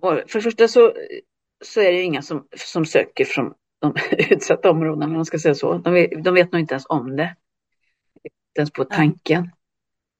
[0.00, 0.94] för det första så,
[1.64, 3.94] så är det inga som, som söker från de
[4.30, 5.78] utsatta områdena, om man ska säga så.
[5.78, 7.36] De vet, de vet nog inte ens om det.
[8.24, 9.50] Inte ens på tanken.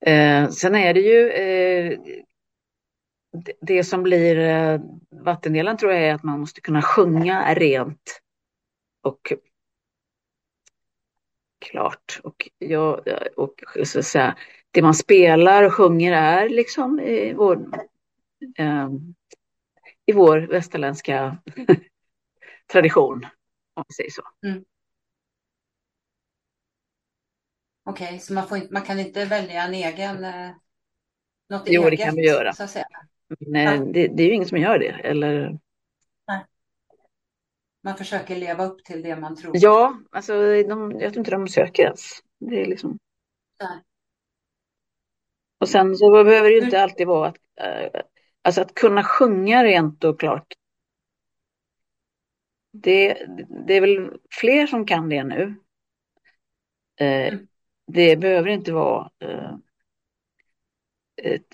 [0.07, 1.99] Eh, sen är det ju eh,
[3.33, 8.21] det, det, som blir eh, vattendelen tror jag är att man måste kunna sjunga rent
[9.03, 9.33] och
[11.59, 12.21] klart.
[12.23, 13.01] Och, jag,
[13.37, 14.37] och så att säga,
[14.73, 17.87] det man spelar och sjunger är liksom i vår,
[18.59, 18.89] eh,
[20.07, 21.39] i vår västerländska
[22.73, 23.27] tradition,
[23.75, 24.23] om vi säger så.
[24.47, 24.65] Mm.
[27.85, 30.51] Okej, okay, så man, får man kan inte välja en egen, eh,
[31.49, 31.85] något jo, eget?
[31.85, 32.53] Jo, det kan vi göra.
[32.53, 32.87] Så att säga.
[33.39, 33.93] Men ja.
[33.93, 34.91] det, det, är ju ingen som gör det.
[34.91, 35.59] Eller...
[36.29, 36.45] Nej.
[37.83, 39.53] Man försöker leva upp till det man tror.
[39.55, 40.33] Ja, alltså
[40.63, 42.21] de, jag tror inte de söker ens.
[42.39, 42.99] Det är liksom...
[43.61, 43.83] Nej.
[45.63, 48.01] Och sen så behöver det ju inte alltid vara att, äh,
[48.43, 50.47] alltså att kunna sjunga rent och klart.
[52.73, 53.27] Det,
[53.67, 55.55] det är väl fler som kan det nu.
[57.01, 57.47] Eh, mm.
[57.87, 59.53] Det behöver inte vara eh,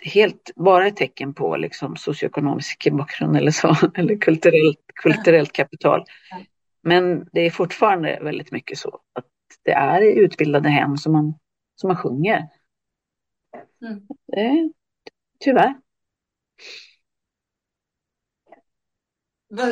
[0.02, 6.04] helt, bara ett tecken på liksom socioekonomisk bakgrund eller så, eller kulturellt, kulturellt kapital.
[6.82, 9.26] Men det är fortfarande väldigt mycket så att
[9.64, 11.34] det är i utbildade hem som man,
[11.76, 12.57] som man sjunger.
[13.82, 14.00] Mm.
[14.26, 14.72] Det,
[15.38, 15.74] tyvärr.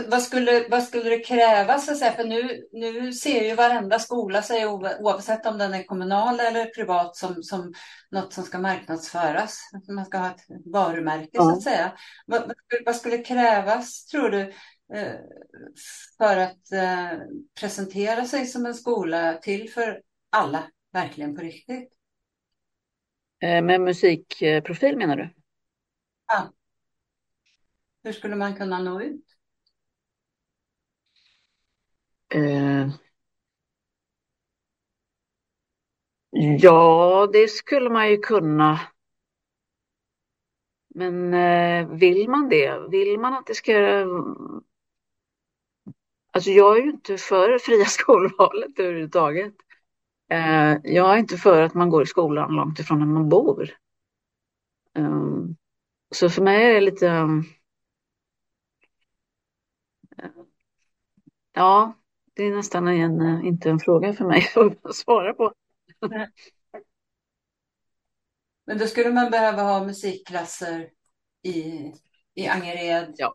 [0.09, 1.89] Vad, skulle, vad skulle det krävas?
[1.89, 6.65] Alltså, för nu, nu ser ju varenda skola sig oavsett om den är kommunal eller
[6.65, 7.73] privat som, som
[8.11, 9.59] något som ska marknadsföras.
[9.89, 11.43] Man ska ha ett varumärke ja.
[11.43, 11.93] så att säga.
[12.27, 12.53] Vad,
[12.87, 14.41] vad, skulle krävas tror du
[14.95, 15.15] eh,
[16.19, 17.19] för att eh,
[17.61, 21.96] presentera sig som en skola till för alla, verkligen på riktigt?
[23.43, 25.29] Eh, med musikprofil menar du?
[26.27, 26.53] Ja.
[28.03, 29.25] Hur skulle man kunna nå ut?
[32.35, 32.89] Eh,
[36.61, 38.81] ja, det skulle man ju kunna.
[40.95, 42.89] Men eh, vill man det?
[42.91, 44.07] Vill man att det ska...
[46.33, 49.55] Alltså jag är ju inte för fria skolvalet överhuvudtaget.
[50.29, 53.71] Eh, jag är inte för att man går i skolan långt ifrån där man bor.
[54.95, 55.57] Um,
[56.15, 57.09] så för mig är det lite...
[57.09, 57.45] Um,
[61.53, 61.93] ja,
[62.35, 64.47] det är nästan en, eh, inte en fråga för mig
[64.83, 65.53] att svara på.
[68.67, 70.91] Men då skulle man behöva ha musikklasser
[71.43, 71.93] i,
[72.35, 73.35] i Angered, ja.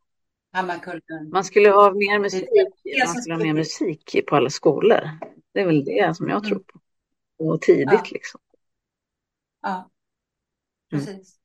[0.54, 1.30] Hammarkullen.
[1.32, 2.50] Man skulle ha mer musik,
[3.06, 5.10] man skulle ha mer musik på alla skolor.
[5.54, 6.81] Det är väl det som jag tror på.
[7.42, 8.04] Och tidigt ja.
[8.12, 8.42] liksom.
[9.62, 9.92] Ja,
[10.92, 11.06] mm.
[11.06, 11.16] precis.
[11.16, 11.42] Mm.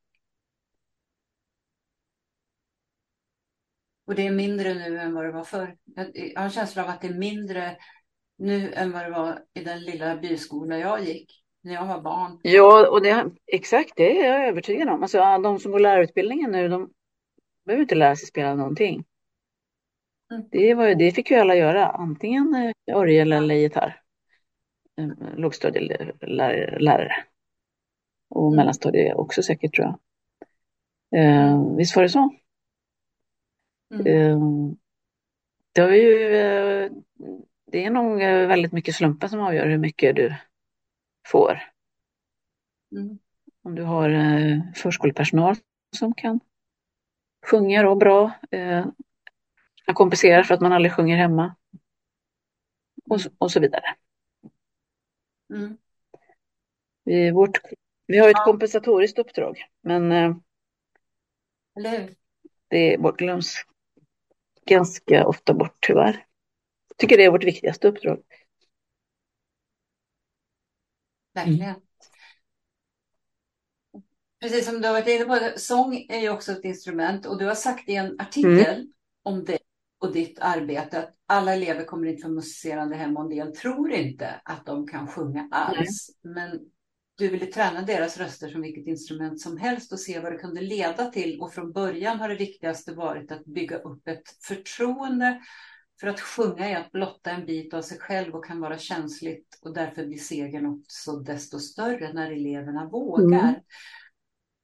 [4.07, 5.77] Och det är mindre nu än vad det var förr.
[5.95, 7.77] Jag har en känsla av att det är mindre
[8.37, 11.43] nu än vad det var i den lilla byskola jag gick.
[11.61, 12.41] när jag var barn.
[12.43, 15.03] Ja, och det, exakt det är jag övertygad om.
[15.03, 16.91] Alltså, de som går lärarutbildningen nu, de
[17.65, 19.05] behöver inte lära sig spela någonting.
[20.31, 20.49] Mm.
[20.51, 22.55] Det, var, det fick ju alla göra, antingen
[22.87, 24.03] eh, orgel eller gitarr.
[24.97, 27.25] Eh, lågstadielärare.
[28.31, 28.57] Och mm.
[28.57, 29.99] mellanstadie också säkert tror jag.
[31.21, 32.35] Eh, visst var det så?
[33.95, 34.07] Mm.
[34.07, 34.39] Eh,
[35.73, 36.93] det, har ju, eh,
[37.67, 40.35] det är nog eh, väldigt mycket slumpen som avgör hur mycket du
[41.29, 41.63] får.
[42.93, 43.19] Mm.
[43.63, 45.57] Om du har eh, förskolepersonal
[45.97, 46.41] som kan
[47.47, 48.87] sjunga då bra, eh,
[49.85, 51.55] kan kompensera för att man aldrig sjunger hemma
[53.11, 53.85] och, och så vidare.
[55.51, 55.77] Mm.
[57.05, 57.61] Vi, vårt,
[58.07, 58.45] vi har ett ja.
[58.45, 60.37] kompensatoriskt uppdrag, men eh,
[62.69, 63.55] det bortglöms
[64.67, 66.27] ganska ofta bort tyvärr.
[66.89, 68.23] Jag tycker det är vårt viktigaste uppdrag.
[71.35, 71.63] Verkligen.
[71.63, 71.81] Mm.
[74.41, 77.47] Precis som du har varit inne på, sång är ju också ett instrument och du
[77.47, 78.93] har sagt i en artikel mm.
[79.23, 79.59] om det
[80.07, 83.93] och ditt arbete att alla elever kommer inte från musicerande hem och en del tror
[83.93, 86.11] inte att de kan sjunga alls.
[86.25, 86.35] Mm.
[86.35, 86.61] Men
[87.19, 90.61] du ville träna deras röster som vilket instrument som helst och se vad det kunde
[90.61, 91.41] leda till.
[91.41, 95.41] Och från början har det viktigaste varit att bygga upp ett förtroende
[96.01, 99.59] för att sjunga är att blotta en bit av sig själv och kan vara känsligt
[99.63, 103.49] och därför blir segern också desto större när eleverna vågar.
[103.49, 103.55] Mm.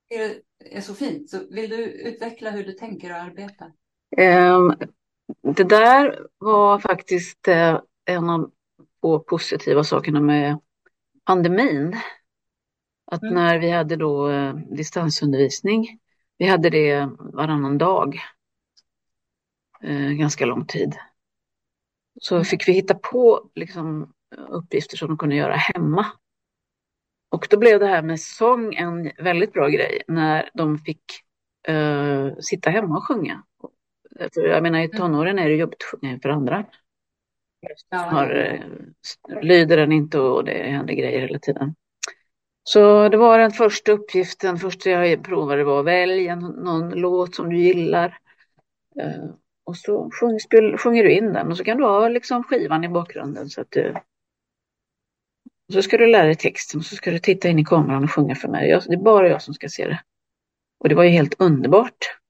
[0.09, 0.43] Det
[0.77, 1.31] är så fint.
[1.31, 3.73] Så vill du utveckla hur du tänker och arbetar?
[4.19, 4.75] Um,
[5.57, 8.51] det där var faktiskt uh, en av
[9.01, 10.59] få positiva sakerna med
[11.25, 11.97] pandemin.
[13.07, 13.35] Att mm.
[13.35, 15.99] när vi hade då uh, distansundervisning,
[16.39, 18.21] vi hade det varannan dag,
[19.85, 20.97] uh, ganska lång tid
[22.21, 24.13] så fick vi hitta på liksom,
[24.49, 26.07] uppgifter som de kunde göra hemma.
[27.31, 31.03] Och då blev det här med sång en väldigt bra grej när de fick
[31.69, 33.43] uh, sitta hemma och sjunga.
[34.35, 34.97] För jag menar i mm.
[34.97, 36.65] tonåren är det jobbigt att inför andra.
[37.89, 37.99] Ja.
[37.99, 41.75] Har, uh, lyder den inte och det händer grejer hela tiden.
[42.65, 47.57] Så det var den första uppgiften, första jag provade var välj någon låt som du
[47.57, 48.19] gillar.
[49.03, 52.45] Uh, och så sjung, spel, sjunger du in den och så kan du ha liksom
[52.45, 53.49] skivan i bakgrunden.
[53.49, 53.95] Så, att du,
[55.73, 58.11] så ska du lära dig texten och så ska du titta in i kameran och
[58.11, 58.69] sjunga för mig.
[58.69, 60.03] Jag, det är bara jag som ska se det.
[60.81, 62.22] Och det var ju helt underbart.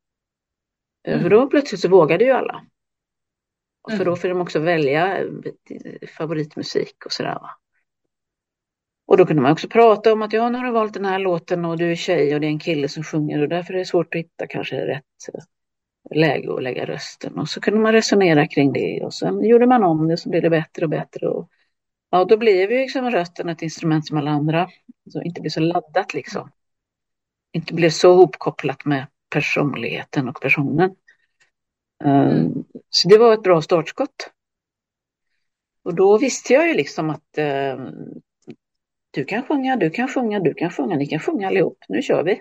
[1.04, 1.22] Eh, mm.
[1.22, 2.66] För då plötsligt så vågade ju alla.
[3.82, 4.06] Och för mm.
[4.06, 5.26] då får de också välja eh,
[6.18, 7.38] favoritmusik och sådär.
[9.06, 11.18] Och då kunde man också prata om att ja, nu har du valt den här
[11.18, 13.78] låten och du är tjej och det är en kille som sjunger och därför är
[13.78, 15.04] det svårt att hitta kanske rätt
[16.10, 17.38] läge att lägga rösten.
[17.38, 20.42] Och så kunde man resonera kring det och sen gjorde man om det så blev
[20.42, 21.28] det bättre och bättre.
[21.28, 21.48] Och,
[22.10, 24.68] ja, då blev ju liksom rösten ett instrument som alla andra.
[25.10, 26.50] Så inte blev så laddat liksom.
[27.52, 30.96] Inte blev så hopkopplat med personligheten och personen.
[32.04, 32.64] Ehm, mm.
[32.90, 34.30] Så det var ett bra startskott.
[35.84, 37.90] Och då visste jag ju liksom att uh,
[39.10, 41.78] du kan sjunga, du kan sjunga, du kan sjunga, ni kan sjunga allihop.
[41.88, 42.40] Nu kör vi.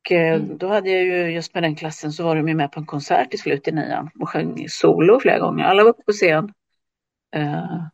[0.00, 0.58] Och eh, mm.
[0.58, 2.86] då hade jag ju just med den klassen så var de ju med på en
[2.86, 5.64] konsert i slutet i nian och sjöng solo flera gånger.
[5.64, 6.52] Alla var uppe på scen.
[7.36, 7.86] Uh,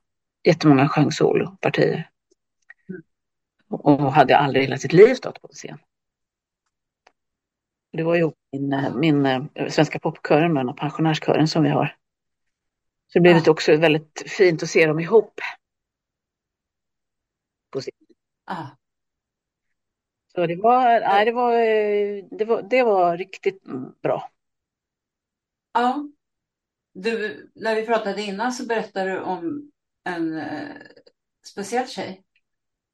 [0.44, 2.10] jättemånga sjöng solopartier.
[2.88, 3.02] Mm.
[3.68, 5.78] Och hade aldrig i hela sitt liv stått på en scen.
[7.98, 11.96] Det var ju min, eh, min svenska popkören, den pensionärskören som vi har.
[13.06, 13.50] Så det blev ja.
[13.50, 15.40] också väldigt fint att se dem ihop.
[17.70, 17.92] På scen.
[18.44, 18.66] Ah.
[20.32, 21.52] Så det var, nej, det var,
[22.38, 23.62] det var, det var riktigt
[24.02, 24.30] bra.
[25.72, 26.08] Ja.
[26.92, 29.70] Du, när vi pratade innan så berättade du om
[30.04, 30.76] en eh,
[31.46, 32.24] speciell tjej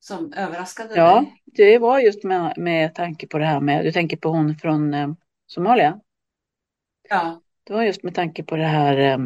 [0.04, 1.40] som överraskade ja, dig.
[1.44, 4.56] Ja, det var just med, med tanke på det här med, du tänker på hon
[4.56, 5.08] från eh,
[5.46, 6.00] Somalia?
[7.08, 7.40] Ja.
[7.64, 9.18] Det var just med tanke på det här eh,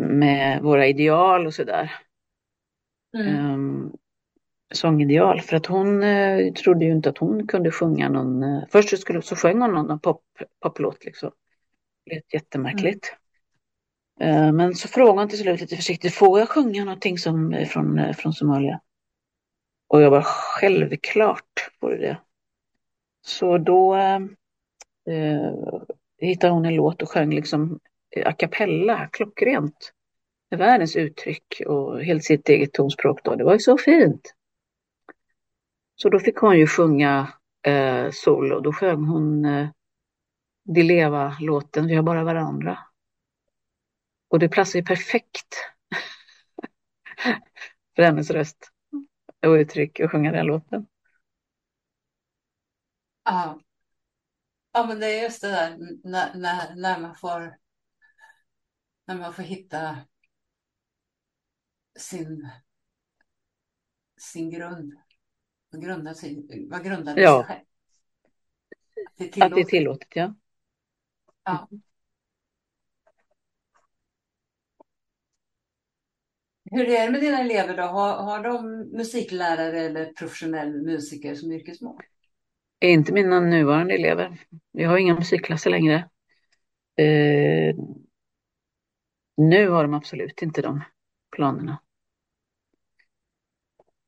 [0.00, 1.92] med våra ideal och sådär.
[3.18, 3.52] Mm.
[3.54, 3.96] Um,
[4.74, 8.42] sångideal för att hon eh, trodde ju inte att hon kunde sjunga någon.
[8.42, 10.22] Eh, först så, skulle, så sjöng hon någon pop,
[10.62, 11.30] poplåt liksom.
[12.04, 13.16] Det lät jättemärkligt.
[14.20, 14.44] Mm.
[14.44, 17.68] Eh, men så frågade hon till slut lite försiktigt, får jag sjunga någonting som, eh,
[17.68, 18.80] från, eh, från Somalia?
[19.88, 22.20] Och jag var självklart på det.
[23.20, 24.20] Så då eh,
[26.18, 27.80] hittade hon en låt och sjöng liksom
[28.24, 29.92] a cappella, klockrent.
[30.50, 33.34] Med världens uttryck och helt sitt eget tonspråk då.
[33.34, 34.34] Det var ju så fint.
[35.94, 37.32] Så då fick hon ju sjunga
[37.66, 38.60] eh, solo.
[38.60, 39.68] Då sjöng hon eh,
[40.64, 42.78] Di Leva-låten Vi har bara varandra.
[44.28, 45.54] Och det platsar ju perfekt
[47.96, 48.72] för hennes röst
[49.42, 50.86] uttryck och sjunga den låten.
[53.24, 53.60] Ja.
[54.72, 57.56] ja, men det är just det där när, när, när man får
[59.06, 59.98] när man får hitta
[61.98, 62.48] sin,
[64.16, 64.92] sin grund.
[65.72, 67.42] Grunda sig, vad grundar Ja.
[67.42, 67.64] sig själv?
[69.06, 69.68] Att det är Att det är tillåtet.
[69.70, 70.34] tillåtet, ja.
[71.44, 71.68] Ja.
[76.70, 77.82] Hur är det med dina elever då?
[77.82, 82.02] Har, har de musiklärare eller professionell musiker som yrkesmål?
[82.80, 84.38] Inte mina nuvarande elever.
[84.72, 85.94] Vi har inga musikklasser längre.
[86.96, 87.74] Eh,
[89.36, 90.84] nu har de absolut inte de
[91.36, 91.78] planerna.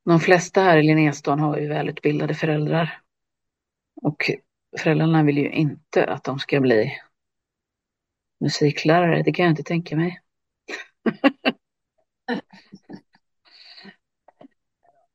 [0.05, 3.01] De flesta här i Linnéstan har ju välutbildade föräldrar.
[4.03, 4.31] Och
[4.79, 6.93] föräldrarna vill ju inte att de ska bli
[8.41, 9.23] musiklärare.
[9.23, 10.21] Det kan jag inte tänka mig.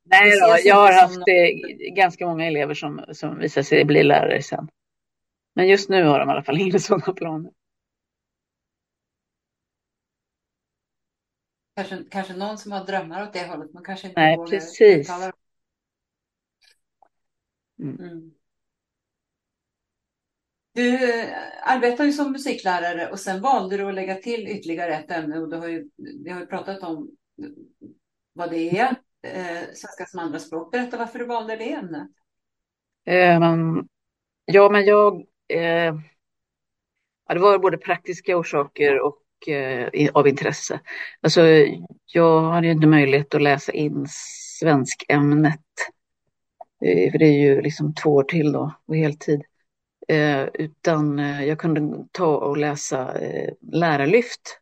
[0.04, 4.42] Nej då, jag har haft eh, ganska många elever som, som visar sig bli lärare
[4.42, 4.68] sen.
[5.56, 7.52] Men just nu har de i alla fall inga sådana planer.
[11.76, 15.10] Kanske, kanske någon som har drömmar åt det hållet, men kanske inte Nej, vågar precis.
[17.80, 18.00] Mm.
[18.00, 18.32] Mm.
[20.76, 21.30] Du eh,
[21.64, 25.50] arbetar ju som musiklärare och sen valde du att lägga till ytterligare ett ämne och
[25.50, 25.90] du har ju,
[26.24, 27.12] vi har ju pratat om
[28.34, 30.72] vad det är, eh, svenska som andraspråk.
[30.72, 32.10] Berätta varför du valde det ämnet.
[33.42, 33.88] Um,
[34.46, 35.26] ja, men jag...
[35.48, 35.96] Eh,
[37.28, 40.80] ja, det var både praktiska orsaker och eh, av intresse.
[41.22, 41.42] Alltså,
[42.06, 44.06] jag hade ju inte möjlighet att läsa in
[44.60, 45.62] svenskämnet.
[46.86, 49.44] Eh, för det är ju liksom två år till då, på heltid.
[50.08, 54.60] Eh, utan eh, jag kunde ta och läsa eh, lärarlyft.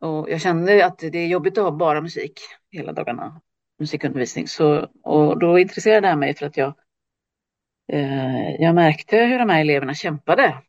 [0.00, 2.40] Och jag kände att det är jobbigt att ha bara musik
[2.70, 3.40] hela dagarna,
[3.78, 4.48] musikundervisning.
[4.48, 6.74] Så, och då intresserade jag mig för att jag,
[7.92, 10.62] eh, jag märkte hur de här eleverna kämpade.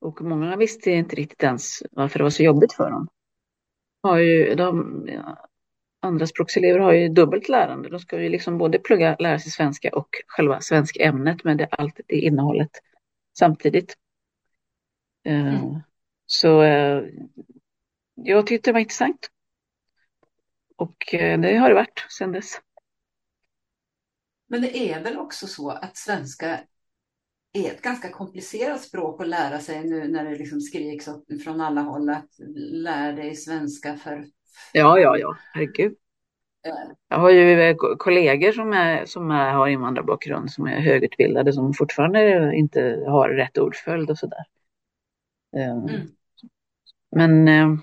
[0.00, 3.08] Och många visste inte riktigt ens varför det var så jobbigt för dem.
[4.02, 5.08] Har ju, de,
[6.04, 7.88] andraspråkselever har ju dubbelt lärande.
[7.88, 12.00] De ska ju liksom både plugga, lära sig svenska och själva svenskämnet med det, allt
[12.06, 12.70] det innehållet
[13.38, 13.94] samtidigt.
[15.24, 15.80] Eh, Mm.
[16.26, 17.02] Så eh,
[18.14, 19.30] jag tyckte det var intressant.
[20.76, 22.60] Och eh, det har det varit sedan dess.
[24.48, 26.60] Men det är väl också så att svenska
[27.52, 31.08] är ett ganska komplicerat språk att lära sig nu när det liksom skriks
[31.44, 34.26] från alla håll att lär dig svenska för
[34.72, 35.92] Ja, ja, ja, herregud.
[36.66, 36.72] Eh,
[37.08, 41.52] Jag har ju eh, ko- kollegor som, är, som är, har invandrarbakgrund som är högutbildade
[41.52, 44.44] som fortfarande inte har rätt ordföljd och sådär.
[45.56, 46.00] Eh, Mm.
[47.16, 47.78] Men eh,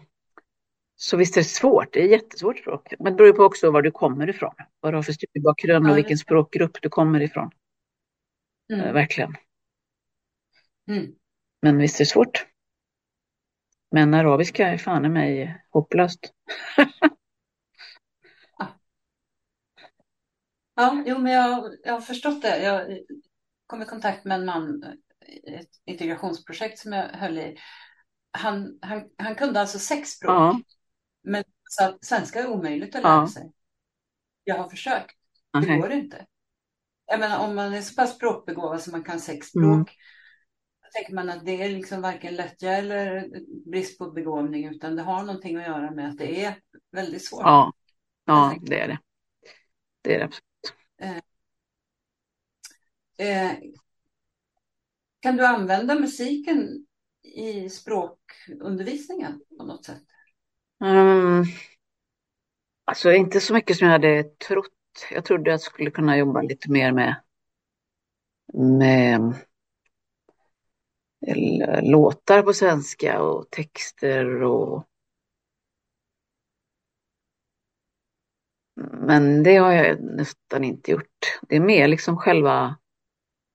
[0.95, 2.93] så visst är det svårt, det är jättesvårt språk.
[2.99, 5.85] Men det beror ju på också var du kommer ifrån, vad du har för studiebakgrund
[5.91, 7.49] och vilken språkgrupp du kommer ifrån.
[8.73, 8.93] Eh, Mm.
[8.93, 9.35] Verkligen.
[10.89, 11.11] Mm.
[11.61, 12.45] Men visst är det svårt.
[13.91, 16.19] Men arabiska är fan i mig hopplöst.
[20.75, 22.63] Ja, jo, men jag, jag har förstått det.
[22.63, 22.99] Jag
[23.67, 24.83] kom i kontakt med en man
[25.27, 27.57] i ett integrationsprojekt som jag höll i.
[28.31, 30.59] Han, han, han kunde alltså sex språk, Ja,
[31.23, 31.43] men
[31.81, 33.27] att svenska är omöjligt att lära Ja.
[33.27, 33.51] sig.
[34.43, 35.15] Jag har försökt,
[35.53, 35.79] det nej.
[35.79, 36.25] går inte.
[37.05, 39.85] Jag menar, om man är så pass språkbegåvad som man kan sex språk, Mm.
[40.91, 43.29] Tänker man att det är liksom varken lättja eller
[43.71, 46.55] brist på begåvning, utan det har någonting att göra med att det är
[46.91, 47.41] väldigt svårt.
[47.41, 47.73] Ja,
[48.25, 48.99] ja, det är det.
[50.01, 50.45] Det är det absolut.
[53.17, 53.51] Eh,
[55.19, 56.85] kan du använda musiken
[57.23, 60.03] i språkundervisningen på något sätt?
[60.83, 61.43] Mm.
[62.85, 64.67] Alltså inte så mycket som jag hade trott.
[65.11, 67.15] Jag trodde jag skulle kunna jobba lite mer med,
[68.53, 69.35] med
[71.81, 74.87] låtar på svenska och texter och
[78.93, 81.39] men det har jag nästan inte gjort.
[81.49, 82.77] Det är mer liksom själva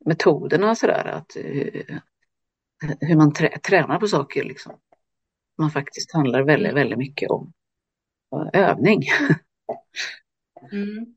[0.05, 1.37] metoderna sådär, att
[3.01, 4.73] hur man trä, tränar på saker liksom.
[5.59, 6.75] Man faktiskt handlar väldigt, Mm.
[6.83, 7.53] väldigt mycket om
[8.53, 9.03] övning.
[10.73, 11.17] Mm.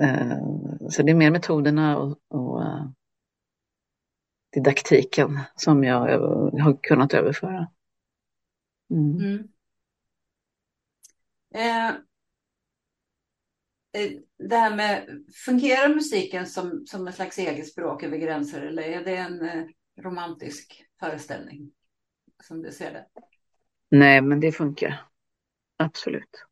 [0.00, 0.38] Eh,
[0.90, 2.86] Så det är mer metoderna och, och eh,
[4.52, 6.00] didaktiken som jag
[6.60, 7.70] har kunnat överföra.
[8.90, 9.18] Mm.
[9.20, 9.48] Mm.
[11.54, 11.88] Eh,
[13.92, 18.82] eh, det här med, fungerar musiken som, som ett slags eget språk över gränser eller
[18.82, 19.64] är det en eh,
[20.02, 21.70] romantisk föreställning
[22.42, 23.06] som du ser det?
[23.90, 25.04] Nej, men det funkar.
[25.76, 26.44] Absolut.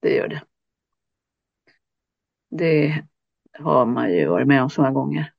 [0.00, 0.42] Det gör det.
[2.50, 3.04] Det
[3.58, 5.32] har man ju varit med om så många gånger.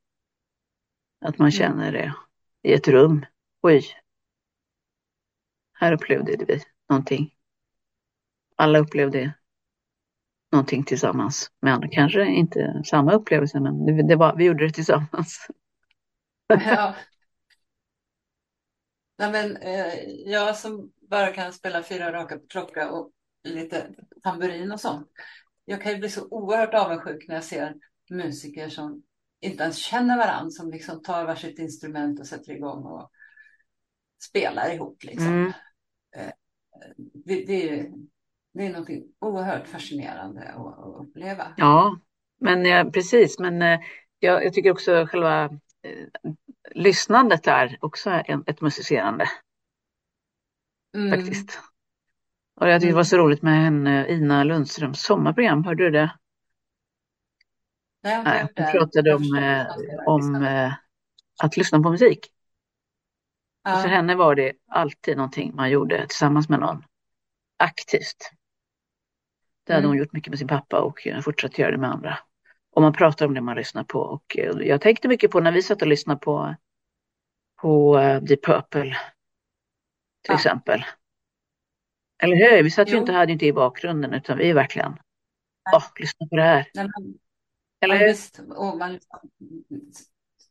[1.20, 1.50] Att man Mm.
[1.52, 2.14] känner det
[2.62, 3.26] i ett rum.
[3.62, 3.84] Oj.
[5.72, 7.34] Här upplevde vi någonting.
[8.56, 9.34] Alla upplevde
[10.52, 11.50] någonting tillsammans.
[11.60, 15.46] Men kanske inte samma upplevelse, men det, det var, vi gjorde det tillsammans.
[16.48, 16.94] Ja.
[19.18, 19.94] Nej, men, eh,
[20.26, 23.10] jag som bara kan spela fyra raka på klocka och
[23.44, 23.90] lite
[24.22, 25.08] tamburin och sånt.
[25.64, 27.74] Jag kan ju bli så oerhört avundsjuk när jag ser
[28.10, 29.02] musiker som
[29.40, 33.10] inte ens känner varandra, som liksom tar varsitt instrument och sätter igång och
[34.22, 35.04] spelar ihop.
[35.04, 35.26] Liksom.
[35.26, 35.52] Mm.
[36.16, 36.32] Eh,
[37.24, 37.90] det, det, är,
[38.54, 41.54] det är något oerhört fascinerande att, uppleva.
[41.56, 42.00] Ja,
[42.40, 43.38] men eh, precis.
[43.38, 43.80] Men eh,
[44.18, 45.44] jag, jag tycker också själva
[45.82, 46.30] eh,
[46.74, 49.28] lyssnandet är också en, ett musicerande
[50.94, 51.18] Mm.
[51.18, 51.60] faktiskt.
[52.60, 55.64] Och jag tyckte det var så roligt med henne, Ina Lundströms sommarprogram.
[55.64, 56.14] Hörde du det?
[58.02, 58.72] Nej, Nej, det.
[58.72, 59.66] pratade om, eh,
[60.06, 60.64] om lyssna.
[60.66, 60.72] eh,
[61.42, 62.26] att lyssna på musik.
[63.64, 63.94] Och för Ja.
[63.94, 66.84] henne var det alltid någonting man gjorde tillsammans med någon
[67.56, 68.30] aktivt.
[69.66, 69.90] Det hade Mm.
[69.90, 72.18] hon gjort mycket med sin pappa och fortsatt göra det med andra.
[72.70, 73.98] Och man pratar om det man lyssnar på.
[74.00, 76.54] Och eh, jag tänkte mycket på när vi satt och lyssnade på,
[77.62, 78.94] på Deep Purple till
[80.28, 80.34] Ja.
[80.34, 80.84] exempel.
[82.22, 82.62] Eller hur?
[82.62, 82.98] Vi satt ju Jo.
[83.00, 85.00] inte, hade ju inte i bakgrunden utan vi är verkligen, Nej.
[85.74, 86.70] åh, lyssna på det här.
[86.74, 87.18] Nej, men,
[87.80, 88.06] Eller hur?
[88.08, 88.40] visst.
[88.56, 88.98] Och man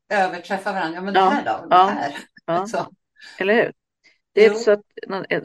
[0.10, 0.96] överträffar varandra.
[0.96, 1.68] Ja, men det Ja, här då?
[1.68, 2.16] Det ja, här.
[2.46, 2.88] ja, Så.
[3.40, 3.74] eller hur?
[4.34, 4.82] Det är så att,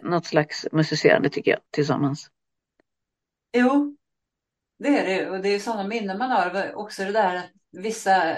[0.03, 2.31] något slags musicerande tycker jag, tillsammans.
[3.53, 3.97] Jo,
[4.79, 5.31] det är det.
[5.31, 6.75] Och det är sådana minnen man har.
[6.75, 8.37] Också det där att vissa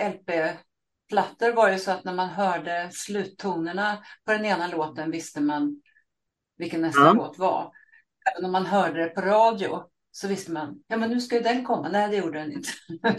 [0.00, 5.82] LP-plattor var ju så att när man hörde sluttonerna på den ena låten visste man
[6.56, 7.12] vilken nästa Ja.
[7.12, 7.72] låt var.
[8.32, 9.84] Även om man hörde det på radio
[10.16, 11.88] så visste man, ja men nu ska ju den komma.
[11.88, 12.68] Nej, det gjorde den inte.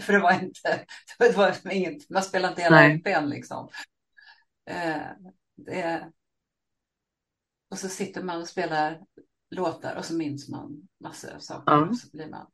[0.00, 0.84] För det var inte,
[1.18, 2.88] det var inget, man spelade inte hela.
[2.88, 3.68] LPn liksom.
[4.70, 5.02] Eh,
[5.56, 6.10] det,
[7.70, 9.00] och så sitter man och spelar
[9.50, 11.72] låtar och så minns man massor av saker.
[11.72, 11.86] Ja.
[11.86, 12.46] Och så blir man,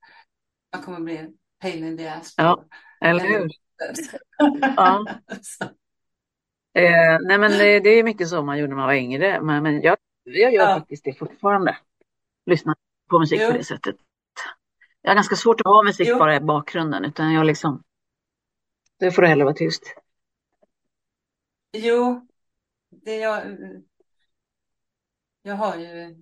[0.74, 1.28] man kommer bli
[1.58, 2.34] pain in the ass.
[2.36, 2.64] Ja,
[3.00, 3.50] eller hur?
[4.76, 5.06] Ja.
[6.74, 9.40] Eh, nej men det, det är mycket så man gjorde när man var yngre.
[9.42, 10.74] Men, men jag, jag gör Ja.
[10.78, 11.76] faktiskt det fortfarande.
[12.46, 12.74] Lyssnar
[13.10, 13.50] på musik Jo.
[13.50, 13.96] på det sättet.
[15.02, 16.18] Jag har ganska svårt att ha musik Jo.
[16.18, 17.04] bara i bakgrunden.
[17.04, 17.82] Utan jag liksom,
[18.98, 19.82] det får det hellre vara tyst.
[21.72, 22.26] Jo,
[22.90, 23.42] det jag,
[25.42, 26.16] jag har ju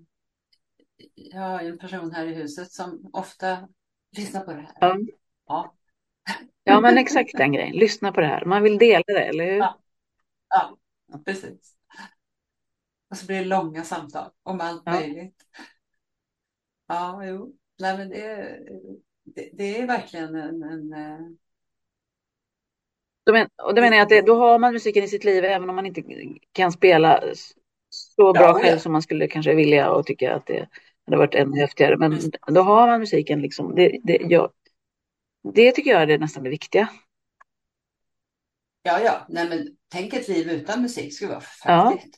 [1.15, 3.69] jag har ju en person här i huset som ofta
[4.17, 4.75] lyssnar på det här.
[4.81, 4.97] Ja.
[5.47, 5.75] Ja,
[6.65, 7.77] Ja men exakt den grejen.
[7.77, 8.45] Lyssna på det här.
[8.45, 9.59] Man vill dela det, eller hur?
[9.59, 9.79] Ja.
[10.49, 10.79] ja
[11.25, 11.77] precis.
[13.11, 14.93] Och så blir det långa samtal om allt Ja.
[14.93, 15.45] möjligt.
[16.87, 17.57] Ja, jo.
[17.81, 18.59] Nej, men det,
[19.25, 21.19] det, det är verkligen en, en eh,
[23.27, 25.45] Då, men, och då menar jag att det, då har man musiken i sitt liv
[25.45, 26.03] även om man inte
[26.53, 27.23] kan spela
[27.91, 28.79] så bra Ja, själv ja.
[28.79, 30.69] som man skulle kanske vilja och tycka att det
[31.07, 31.97] hade varit ännu häftigare.
[31.97, 33.75] Men då har man musiken liksom.
[33.75, 34.51] Det, det, jag,
[35.55, 36.89] det tycker jag är det nästan det viktiga.
[38.83, 39.27] Ja, ja.
[39.29, 41.91] Nej, men tänk ett liv utan musik skulle vara Ja.
[41.91, 42.17] förfärligt.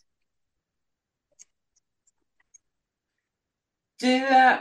[3.97, 4.59] Du, eh,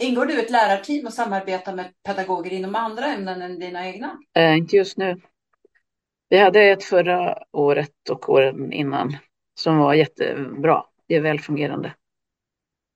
[0.00, 4.18] ingår du i ett lärarteam och samarbetar med pedagoger inom andra ämnen än dina egna?
[4.36, 5.20] Eh, inte just nu.
[6.28, 9.16] Vi hade ett förra året och åren innan
[9.54, 10.84] som var jättebra.
[11.06, 11.94] Det är välfungerande.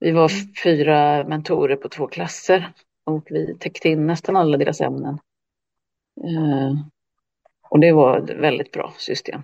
[0.00, 0.55] Vi var Mm.
[0.64, 2.72] fyra mentorer på två klasser
[3.05, 5.18] och vi täckte in nästan alla deras ämnen.
[6.24, 6.74] Eh,
[7.68, 9.42] och det var ett väldigt bra system.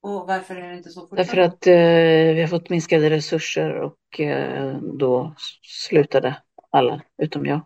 [0.00, 4.20] Och varför är det inte så Därför att eh, vi har fått minskade resurser och
[4.20, 7.60] eh, då slutade alla utom jag.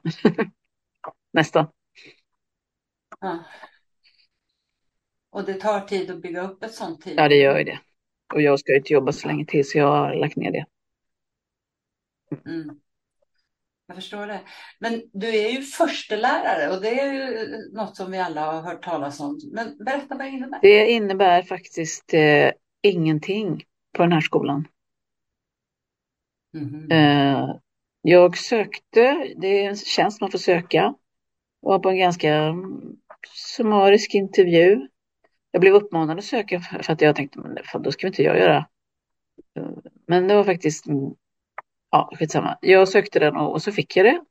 [1.32, 1.66] Nästan.
[3.20, 3.44] Ja.
[5.30, 7.16] Och det tar tid att bygga upp ett sånt team.
[7.18, 7.80] Ja, det gör ju det.
[8.34, 10.66] Och jag ska ju inte jobba så länge till så jag har lagt ner det.
[12.50, 12.80] Mm.
[13.92, 14.40] Jag förstår det.
[14.78, 18.84] Men du är ju förstelärare och det är ju något som vi alla har hört
[18.84, 19.40] talas om.
[19.52, 20.58] Men berätta vad det innebär.
[20.62, 22.50] Det innebär faktiskt eh,
[22.82, 23.64] ingenting
[23.96, 24.68] på den här skolan.
[26.54, 26.90] Mhm.
[26.92, 27.56] Eh,
[28.02, 30.94] jag sökte, det är en tjänst man får söka.
[31.60, 32.80] Var på en ganska mm,
[33.56, 34.88] summarisk intervju.
[35.50, 38.38] Jag blev uppmanad att söka för att jag tänkte, men fan, då ska inte jag
[38.38, 38.66] göra.
[39.56, 39.70] Eh,
[40.06, 41.14] Men det var faktiskt, mm,
[41.92, 42.58] ja skitsamma.
[42.60, 44.24] Jag sökte den och, och så fick jag det.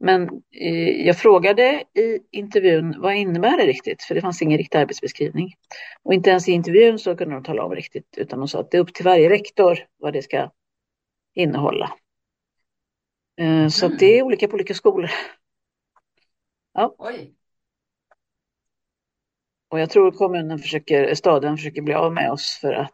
[0.00, 0.22] Men
[0.60, 4.02] eh, jag frågade i intervjun vad innebär det riktigt?
[4.02, 5.54] För det fanns ingen riktig arbetsbeskrivning.
[6.02, 8.70] Och inte ens i intervjun så kunde de tala om riktigt utan de sa att
[8.70, 10.50] det är upp till varje rektor vad det ska
[11.34, 11.92] innehålla.
[13.36, 13.98] Eh, så Mm.
[13.98, 15.10] det är olika på olika skolor.
[16.72, 17.34] Ja, Oj.
[19.68, 22.92] och jag tror kommunen försöker, staden försöker bli av med oss för att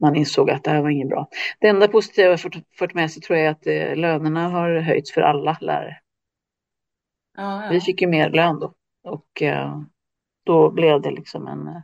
[0.00, 1.28] man insåg att det här var inget bra.
[1.60, 4.80] Det enda positiva jag fått, fått med sig tror jag är att eh, lönerna har
[4.80, 5.96] höjts för alla lärare.
[7.36, 7.80] Ja, Vi ja.
[7.80, 8.74] fick ju mer lön då
[9.04, 9.80] och eh,
[10.46, 11.82] då blev det liksom en, eh,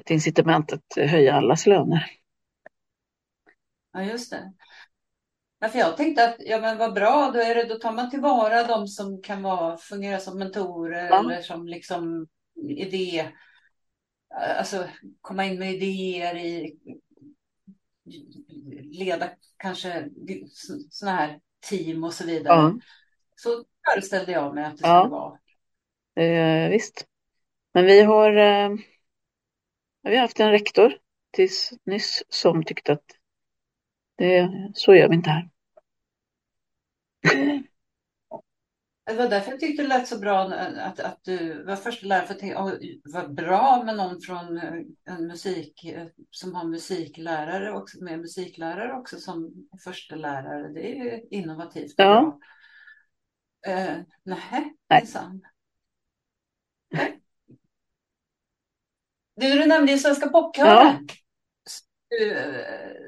[0.00, 2.06] ett incitament att höja allas löner.
[3.92, 4.52] ja, just det.
[5.58, 8.10] Ja, för jag tänkte att ja, men vad bra, då, är det, då tar man
[8.10, 11.18] tillvara de som kan vara, fungera som mentorer Ja.
[11.20, 12.26] eller som liksom
[12.68, 13.28] idé,
[14.36, 14.88] alltså
[15.20, 16.76] komma in med idéer i,
[18.92, 20.08] leda kanske
[20.90, 22.54] sådana här team och så vidare.
[22.54, 22.78] Ja,
[23.36, 25.00] Så föreställde jag mig att det Ja.
[25.00, 25.38] skulle vara.
[26.16, 27.06] eh, visst.
[27.74, 28.70] Men vi har, eh,
[30.02, 30.98] vi har haft en rektor
[31.30, 33.04] tills nyss som tyckte att
[34.16, 35.48] det, så gör vi inte här.
[39.06, 42.26] Det var därför jag tyckte det lät så bra att, att du var första lärare.
[42.26, 44.72] För att tänka, vad bra med någon från eh,
[45.04, 50.72] en musik eh, som har musiklärare också, med musiklärare också som första lärare.
[50.72, 52.38] Det är ju innovativt Ja.
[53.66, 55.42] Eh, nej, minsann.
[56.90, 57.20] Nej.
[59.36, 61.08] Du, du nämnde ju Svenska popkören.
[62.08, 62.44] Du eh,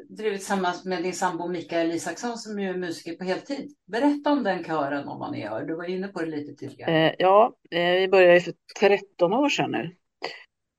[0.09, 3.74] driver tillsammans med din sambo Mikael Isaksson som ju är musiker på heltid.
[3.86, 5.64] Berätta om den kören om vad ni gör.
[5.64, 7.09] Du var inne på det lite tidigare.
[7.09, 9.96] Eh, ja, eh, vi började för 13 år sedan nu.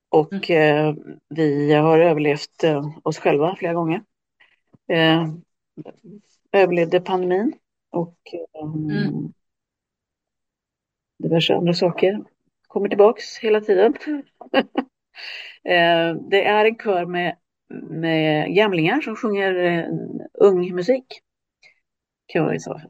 [0.10, 0.96] Och eh,
[1.30, 4.04] vi har överlevt eh, oss själva flera gånger.
[4.88, 5.28] Eh,
[6.52, 7.54] överlevde pandemin
[7.92, 8.16] och
[8.64, 9.34] Mm.
[11.24, 12.24] diverse andra saker.
[12.68, 13.94] Kommer tillbaks hela tiden.
[15.64, 17.36] eh, det är en kör med,
[17.70, 19.86] med gamlingar som sjunger eh,
[20.34, 21.22] ung musik.
[22.26, 22.82] Kan man säga.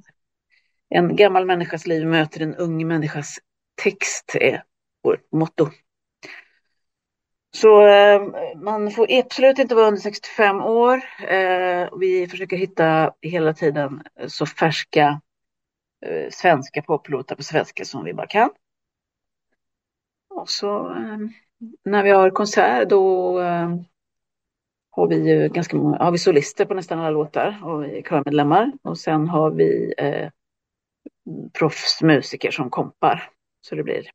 [0.90, 3.40] En gammal människas liv möter en ung människas
[3.84, 4.64] text är
[5.04, 5.70] vårt motto.
[7.52, 8.22] Så eh,
[8.56, 11.02] man får absolut inte vara under 65 år.
[11.28, 15.22] Eh, vi försöker hitta hela tiden så färska
[16.06, 18.50] eh, svenska poplåtar på svenska som vi bara kan.
[20.30, 21.18] Och så eh,
[21.84, 23.70] när vi har konsert då eh,
[24.92, 28.02] har vi ju ganska många, har vi solister på nästan alla låtar och vi är
[28.02, 28.72] körmedlemmar.
[28.84, 30.30] Och sen har vi eh,
[31.54, 33.30] proffsmusiker som kompar.
[33.62, 34.10] Så det blir,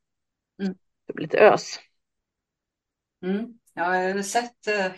[0.63, 0.75] Mm.
[1.07, 1.81] det blir lite ös.
[3.23, 3.59] Mm.
[3.75, 4.93] Ja, jag har sett, eh,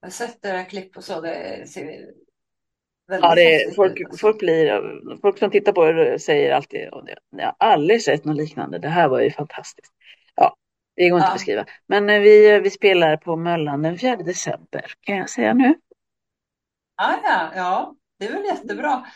[0.00, 1.20] jag har sett här klipp och så.
[1.20, 1.84] Det ser
[3.08, 4.18] väldigt Ja, det är, ut, folk, alltså.
[4.26, 6.80] folk, blir, folk som tittar på det säger alltid
[7.30, 8.78] jag har aldrig sett något liknande.
[8.78, 9.92] Det här var ju fantastiskt.
[10.94, 11.28] Ja, det går inte Ja.
[11.28, 11.66] att beskriva.
[11.86, 15.74] Men eh, vi, vi spelar på Möllan den 4 december kan jag säga nu.
[16.96, 19.06] Ah, ja, ja, det är väl jättebra.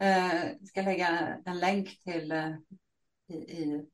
[0.00, 2.50] Eh, jag ska lägga en länk till eh,
[3.28, 3.86] i, i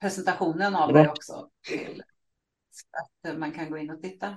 [0.00, 1.50] presentationen av det också.
[1.66, 2.02] Till,
[2.70, 4.36] så att eh, man kan gå in och titta.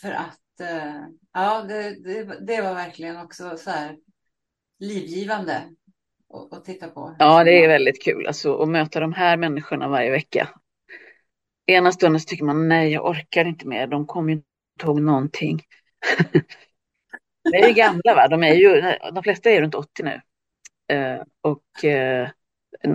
[0.00, 1.02] För att eh,
[1.32, 3.98] ja, det, det, det var verkligen också så här
[4.78, 5.74] livgivande
[6.30, 7.16] att, att titta på.
[7.18, 10.48] Ja, det är väldigt kul alltså, att möta de här människorna varje vecka.
[11.66, 13.86] Ena stunden så tycker man nej, jag orkar inte mer.
[13.86, 14.46] De kommer ju inte
[14.86, 15.62] ihåg någonting.
[17.42, 18.28] De är ju gamla, va?
[18.28, 18.80] De, är ju,
[19.12, 20.20] de flesta är ju runt 80 nu.
[20.96, 22.28] Eh, och eh,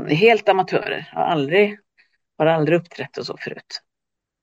[0.08, 1.10] helt amatörer.
[1.14, 1.80] Har aldrig,
[2.38, 3.82] har aldrig uppträtt och så förut.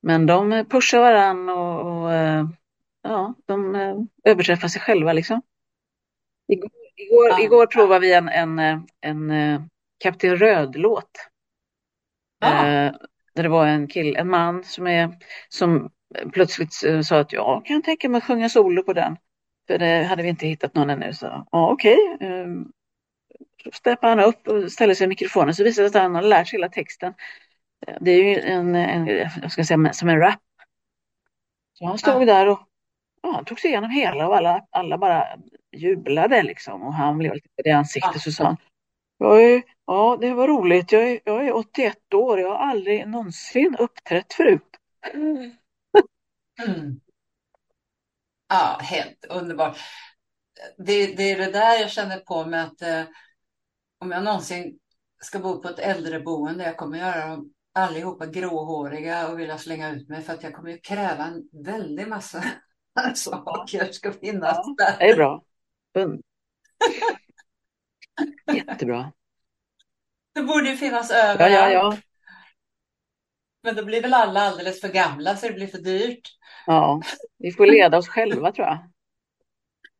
[0.02, 2.46] Men de pushar varann och, och eh,
[3.02, 5.42] ja, de eh, överträffar sig själva liksom.
[6.48, 7.40] Igår, igår, Ja.
[7.40, 9.68] igår provade vi en, en, eh, en, en
[10.02, 11.10] Kapten Röd-låt.
[12.40, 12.66] Ja.
[12.66, 12.92] Eh,
[13.34, 15.18] där det var en kill, en man som, är,
[15.48, 15.90] som
[16.32, 19.16] plötsligt eh, sa att jag kan tänka mig att sjunga solo på den.
[19.66, 21.12] För det hade vi inte hittat någon ännu.
[21.14, 21.98] Så ja, okej.
[22.20, 22.46] Eh,
[23.64, 25.54] så steppar han upp och ställer sig i mikrofonen.
[25.54, 27.14] Så visar det sig att han har lärt sig hela texten.
[27.86, 29.06] Eh, Det är ju en, en
[29.42, 30.40] jag ska säga, som en rap.
[31.72, 32.26] Så han stod Ja.
[32.26, 32.60] där och
[33.22, 35.26] ja, han tog sig igenom hela och alla, alla bara
[35.72, 36.82] jublade liksom.
[36.82, 38.20] Och han blev lite i ansiktet Ja.
[38.20, 38.56] så sa han.
[39.18, 40.92] Jag är, ja, det var roligt.
[40.92, 42.40] Jag är, jag är 81 år.
[42.40, 44.62] Jag har aldrig någonsin uppträtt förut.
[45.14, 47.00] Mm.
[48.48, 49.76] Ja, helt underbart.
[50.78, 53.02] Det, det är det där jag känner på mig att eh,
[53.98, 54.78] om jag någonsin
[55.22, 60.08] ska bo på ett äldreboende, jag kommer göra dem allihopa gråhåriga och vilja slänga ut
[60.08, 62.44] mig för att jag kommer ju kräva en väldig massa
[63.14, 64.98] saker ska finnas Ja, där.
[64.98, 65.42] Det är bra.
[65.94, 66.22] Und-
[68.54, 69.12] Jättebra.
[70.34, 71.52] Det borde ju finnas Ja, överallt.
[71.54, 71.96] ja, ja.
[73.62, 76.28] Men då blir väl alla alldeles för gamla så det blir för dyrt.
[76.66, 77.02] ja.
[77.38, 78.90] Vi får leda oss själva tror jag.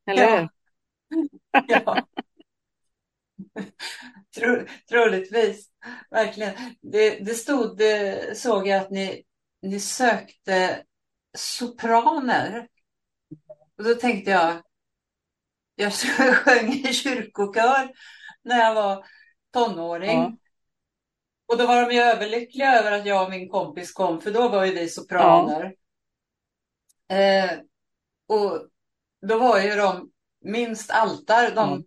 [0.06, 0.36] Eller Ja.
[0.38, 0.48] hur?
[1.68, 2.06] Ja.
[4.34, 5.70] Tro, troligtvis.
[6.10, 6.54] Verkligen.
[6.80, 9.22] Det, det stod, det såg jag att ni,
[9.62, 10.82] ni sökte
[11.38, 12.68] sopraner.
[13.78, 14.62] Och då tänkte jag,
[15.74, 15.92] jag
[16.36, 17.90] sjöng i kyrkokör
[18.42, 19.06] när jag var
[19.52, 20.18] tonåring.
[20.20, 20.36] Ja.
[21.46, 24.48] Och då var de ju överlyckliga över att jag och min kompis kom, för då
[24.48, 25.74] var ju vi sopraner.
[27.10, 27.50] Eh,
[28.28, 28.68] och
[29.26, 30.10] då var ju de
[30.44, 31.84] minst altar, de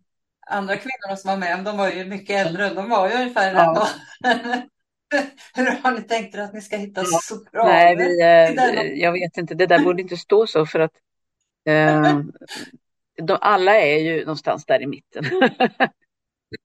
[0.48, 0.56] Ja.
[0.56, 3.88] andra kvinnorna som var med, de var ju mycket äldre, de var ju ungefär Ja.
[4.20, 4.70] den
[5.56, 7.20] Hur har ni tänkt er att ni ska hitta Ja.
[7.24, 7.70] sopraner?
[7.74, 9.54] Nej, vi, eh, jag vet inte.
[9.54, 10.94] Det där borde inte stå så för att
[11.66, 12.20] eh,
[13.22, 15.26] de, alla är ju någonstans där i mitten.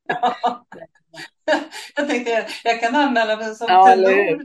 [0.09, 0.67] Ja.
[1.97, 4.45] Jag tänkte jag kan anmäla mig som Ja, tenor.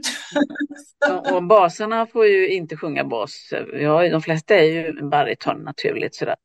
[1.32, 3.52] Och, basarna får ju inte sjunga bas.
[3.72, 6.36] Ja, de flesta är ju bariton naturligt sådär.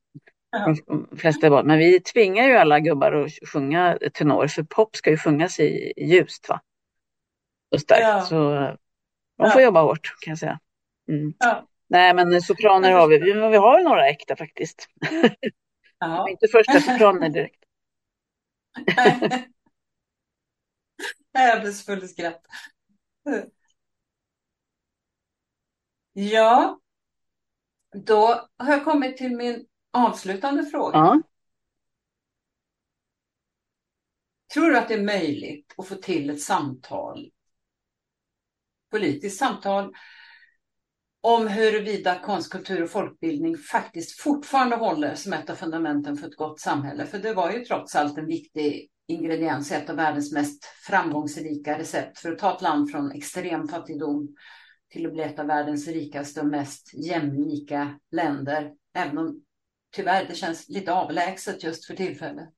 [0.51, 0.75] Ja.
[0.87, 1.65] De flesta är bas.
[1.65, 5.93] Men vi tvingar ju alla gubbar att sjunga tenor för pop ska ju sjungas i
[5.97, 6.61] ljust va?
[7.71, 8.01] Och starkt.
[8.01, 8.21] Ja.
[8.21, 8.73] Så eh,
[9.37, 10.59] de får jobba hårt kan jag säga.
[11.09, 11.33] Mm.
[11.39, 11.67] Ja.
[11.91, 13.17] Nej men sopraner har vi.
[13.17, 14.87] Vi, vi har några äkta faktiskt.
[15.99, 16.29] Ja.
[16.31, 17.63] Inte första sopraner direkt.
[21.31, 22.45] Jag blir så full i skratt.
[26.13, 26.79] Ja,
[28.05, 30.97] då har jag kommit till min avslutande fråga.
[30.97, 31.21] Ja.
[34.53, 37.31] Tror du att det är möjligt att få till ett samtal,
[38.89, 39.93] politiskt samtal,
[41.21, 46.35] om huruvida konst, kultur och folkbildning faktiskt fortfarande håller som ett av fundamenten för ett
[46.35, 47.05] gott samhälle?
[47.05, 51.79] För det var ju trots allt en viktig ingrediens i ett av världens mest framgångsrika
[51.79, 54.35] recept för att ta ett land från extrem fattigdom
[54.91, 58.71] till att bli ett av världens rikaste och mest jämlika länder.
[58.95, 59.41] Även om
[59.95, 62.49] tyvärr det känns lite avlägset just för tillfället.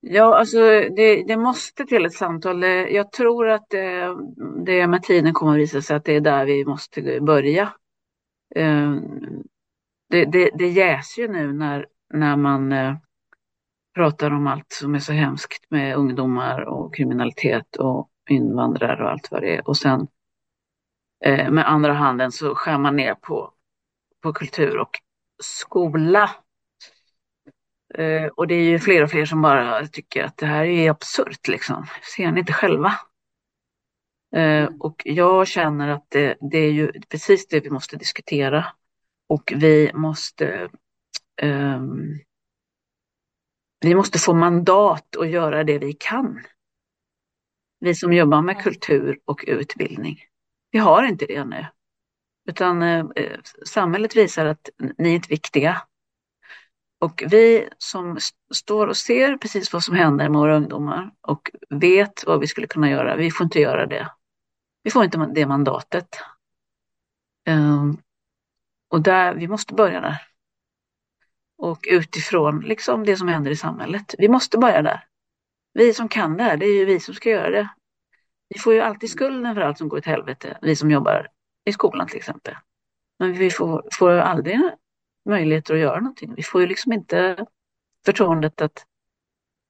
[0.00, 0.58] Ja, alltså
[0.96, 2.62] det, det måste till ett samtal.
[2.62, 6.20] Jag tror att eh, det, det med tiden kommer att visa sig att det är
[6.20, 7.72] där vi måste börja.
[8.54, 9.02] Ehm,
[10.10, 12.96] det, det, det jäser ju nu när, när man eh,
[13.94, 19.30] pratar om allt som är så hemskt med ungdomar och kriminalitet och invandrare och allt
[19.30, 19.68] vad det är.
[19.68, 20.08] Och sen
[21.24, 23.52] eh, med andra handen så skär man ner på,
[24.22, 24.90] på kultur och
[25.42, 26.30] skola.
[27.94, 30.90] Eh, och det är ju fler och fler som bara tycker att det här är
[30.90, 31.86] absurt liksom.
[32.16, 32.92] Ser ni inte själva?
[34.36, 34.80] Eh, Mm.
[34.80, 38.66] och jag känner att det, det är ju precis det vi måste diskutera.
[39.28, 40.68] Och vi måste
[41.42, 42.18] ehm,
[43.80, 46.40] vi måste få mandat att göra det vi kan.
[47.80, 50.18] Vi som jobbar med kultur och utbildning.
[50.70, 51.66] Vi har inte det nu.
[52.48, 54.68] Utan eh, eh, samhället visar att
[54.98, 55.82] ni är inte viktiga.
[57.00, 61.50] Och vi som st- står och ser precis vad som händer med våra ungdomar och
[61.68, 64.10] vet vad vi skulle kunna göra, vi får inte göra det.
[64.82, 66.08] Vi får inte det mandatet.
[67.48, 68.02] Um,
[68.88, 70.22] och där, vi måste börja där.
[71.58, 74.14] Och utifrån liksom det som händer i samhället.
[74.18, 75.04] Vi måste börja där.
[75.72, 77.68] Vi som kan det här, det är ju vi som ska göra det.
[78.48, 81.28] Vi får ju alltid skulden för allt som går åt helvete, vi som jobbar
[81.64, 82.54] i skolan till exempel.
[83.18, 84.60] Men vi får, får aldrig
[85.28, 86.34] möjligheter att göra någonting.
[86.34, 87.46] Vi får ju liksom inte
[88.04, 88.86] förtroendet att,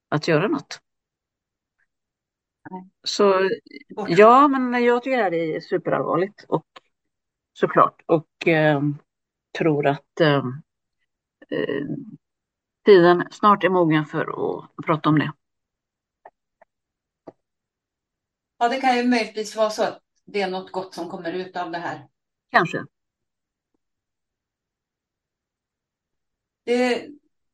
[0.09, 0.81] att göra något.
[2.71, 2.89] Nej.
[3.03, 3.51] Så
[4.09, 6.67] ja, men jag tycker det är superallvarligt och
[7.53, 8.03] såklart.
[8.07, 8.83] Och eh,
[9.59, 10.45] tror att eh,
[12.85, 15.33] tiden snart är mogen för att prata om det.
[18.59, 21.57] Ja, det kan ju möjligtvis vara så att det är något gott som kommer ut
[21.57, 22.09] av det här.
[22.51, 22.85] Kanske.
[26.69, 27.09] Det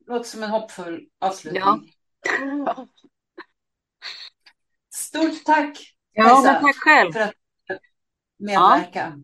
[0.06, 1.62] låter som en hoppfull avslutning.
[1.62, 1.80] Ja.
[4.94, 7.12] Stort tack Ja, men tack själv.
[7.12, 7.34] för att
[8.38, 9.22] medverka.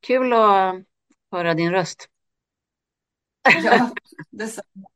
[0.00, 0.74] Kul att
[1.30, 2.08] höra din röst.
[3.64, 3.90] Ja,
[4.30, 4.88] detsamma.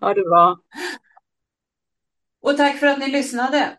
[0.00, 0.58] Ha det bra.
[2.40, 3.78] Och tack för att ni lyssnade.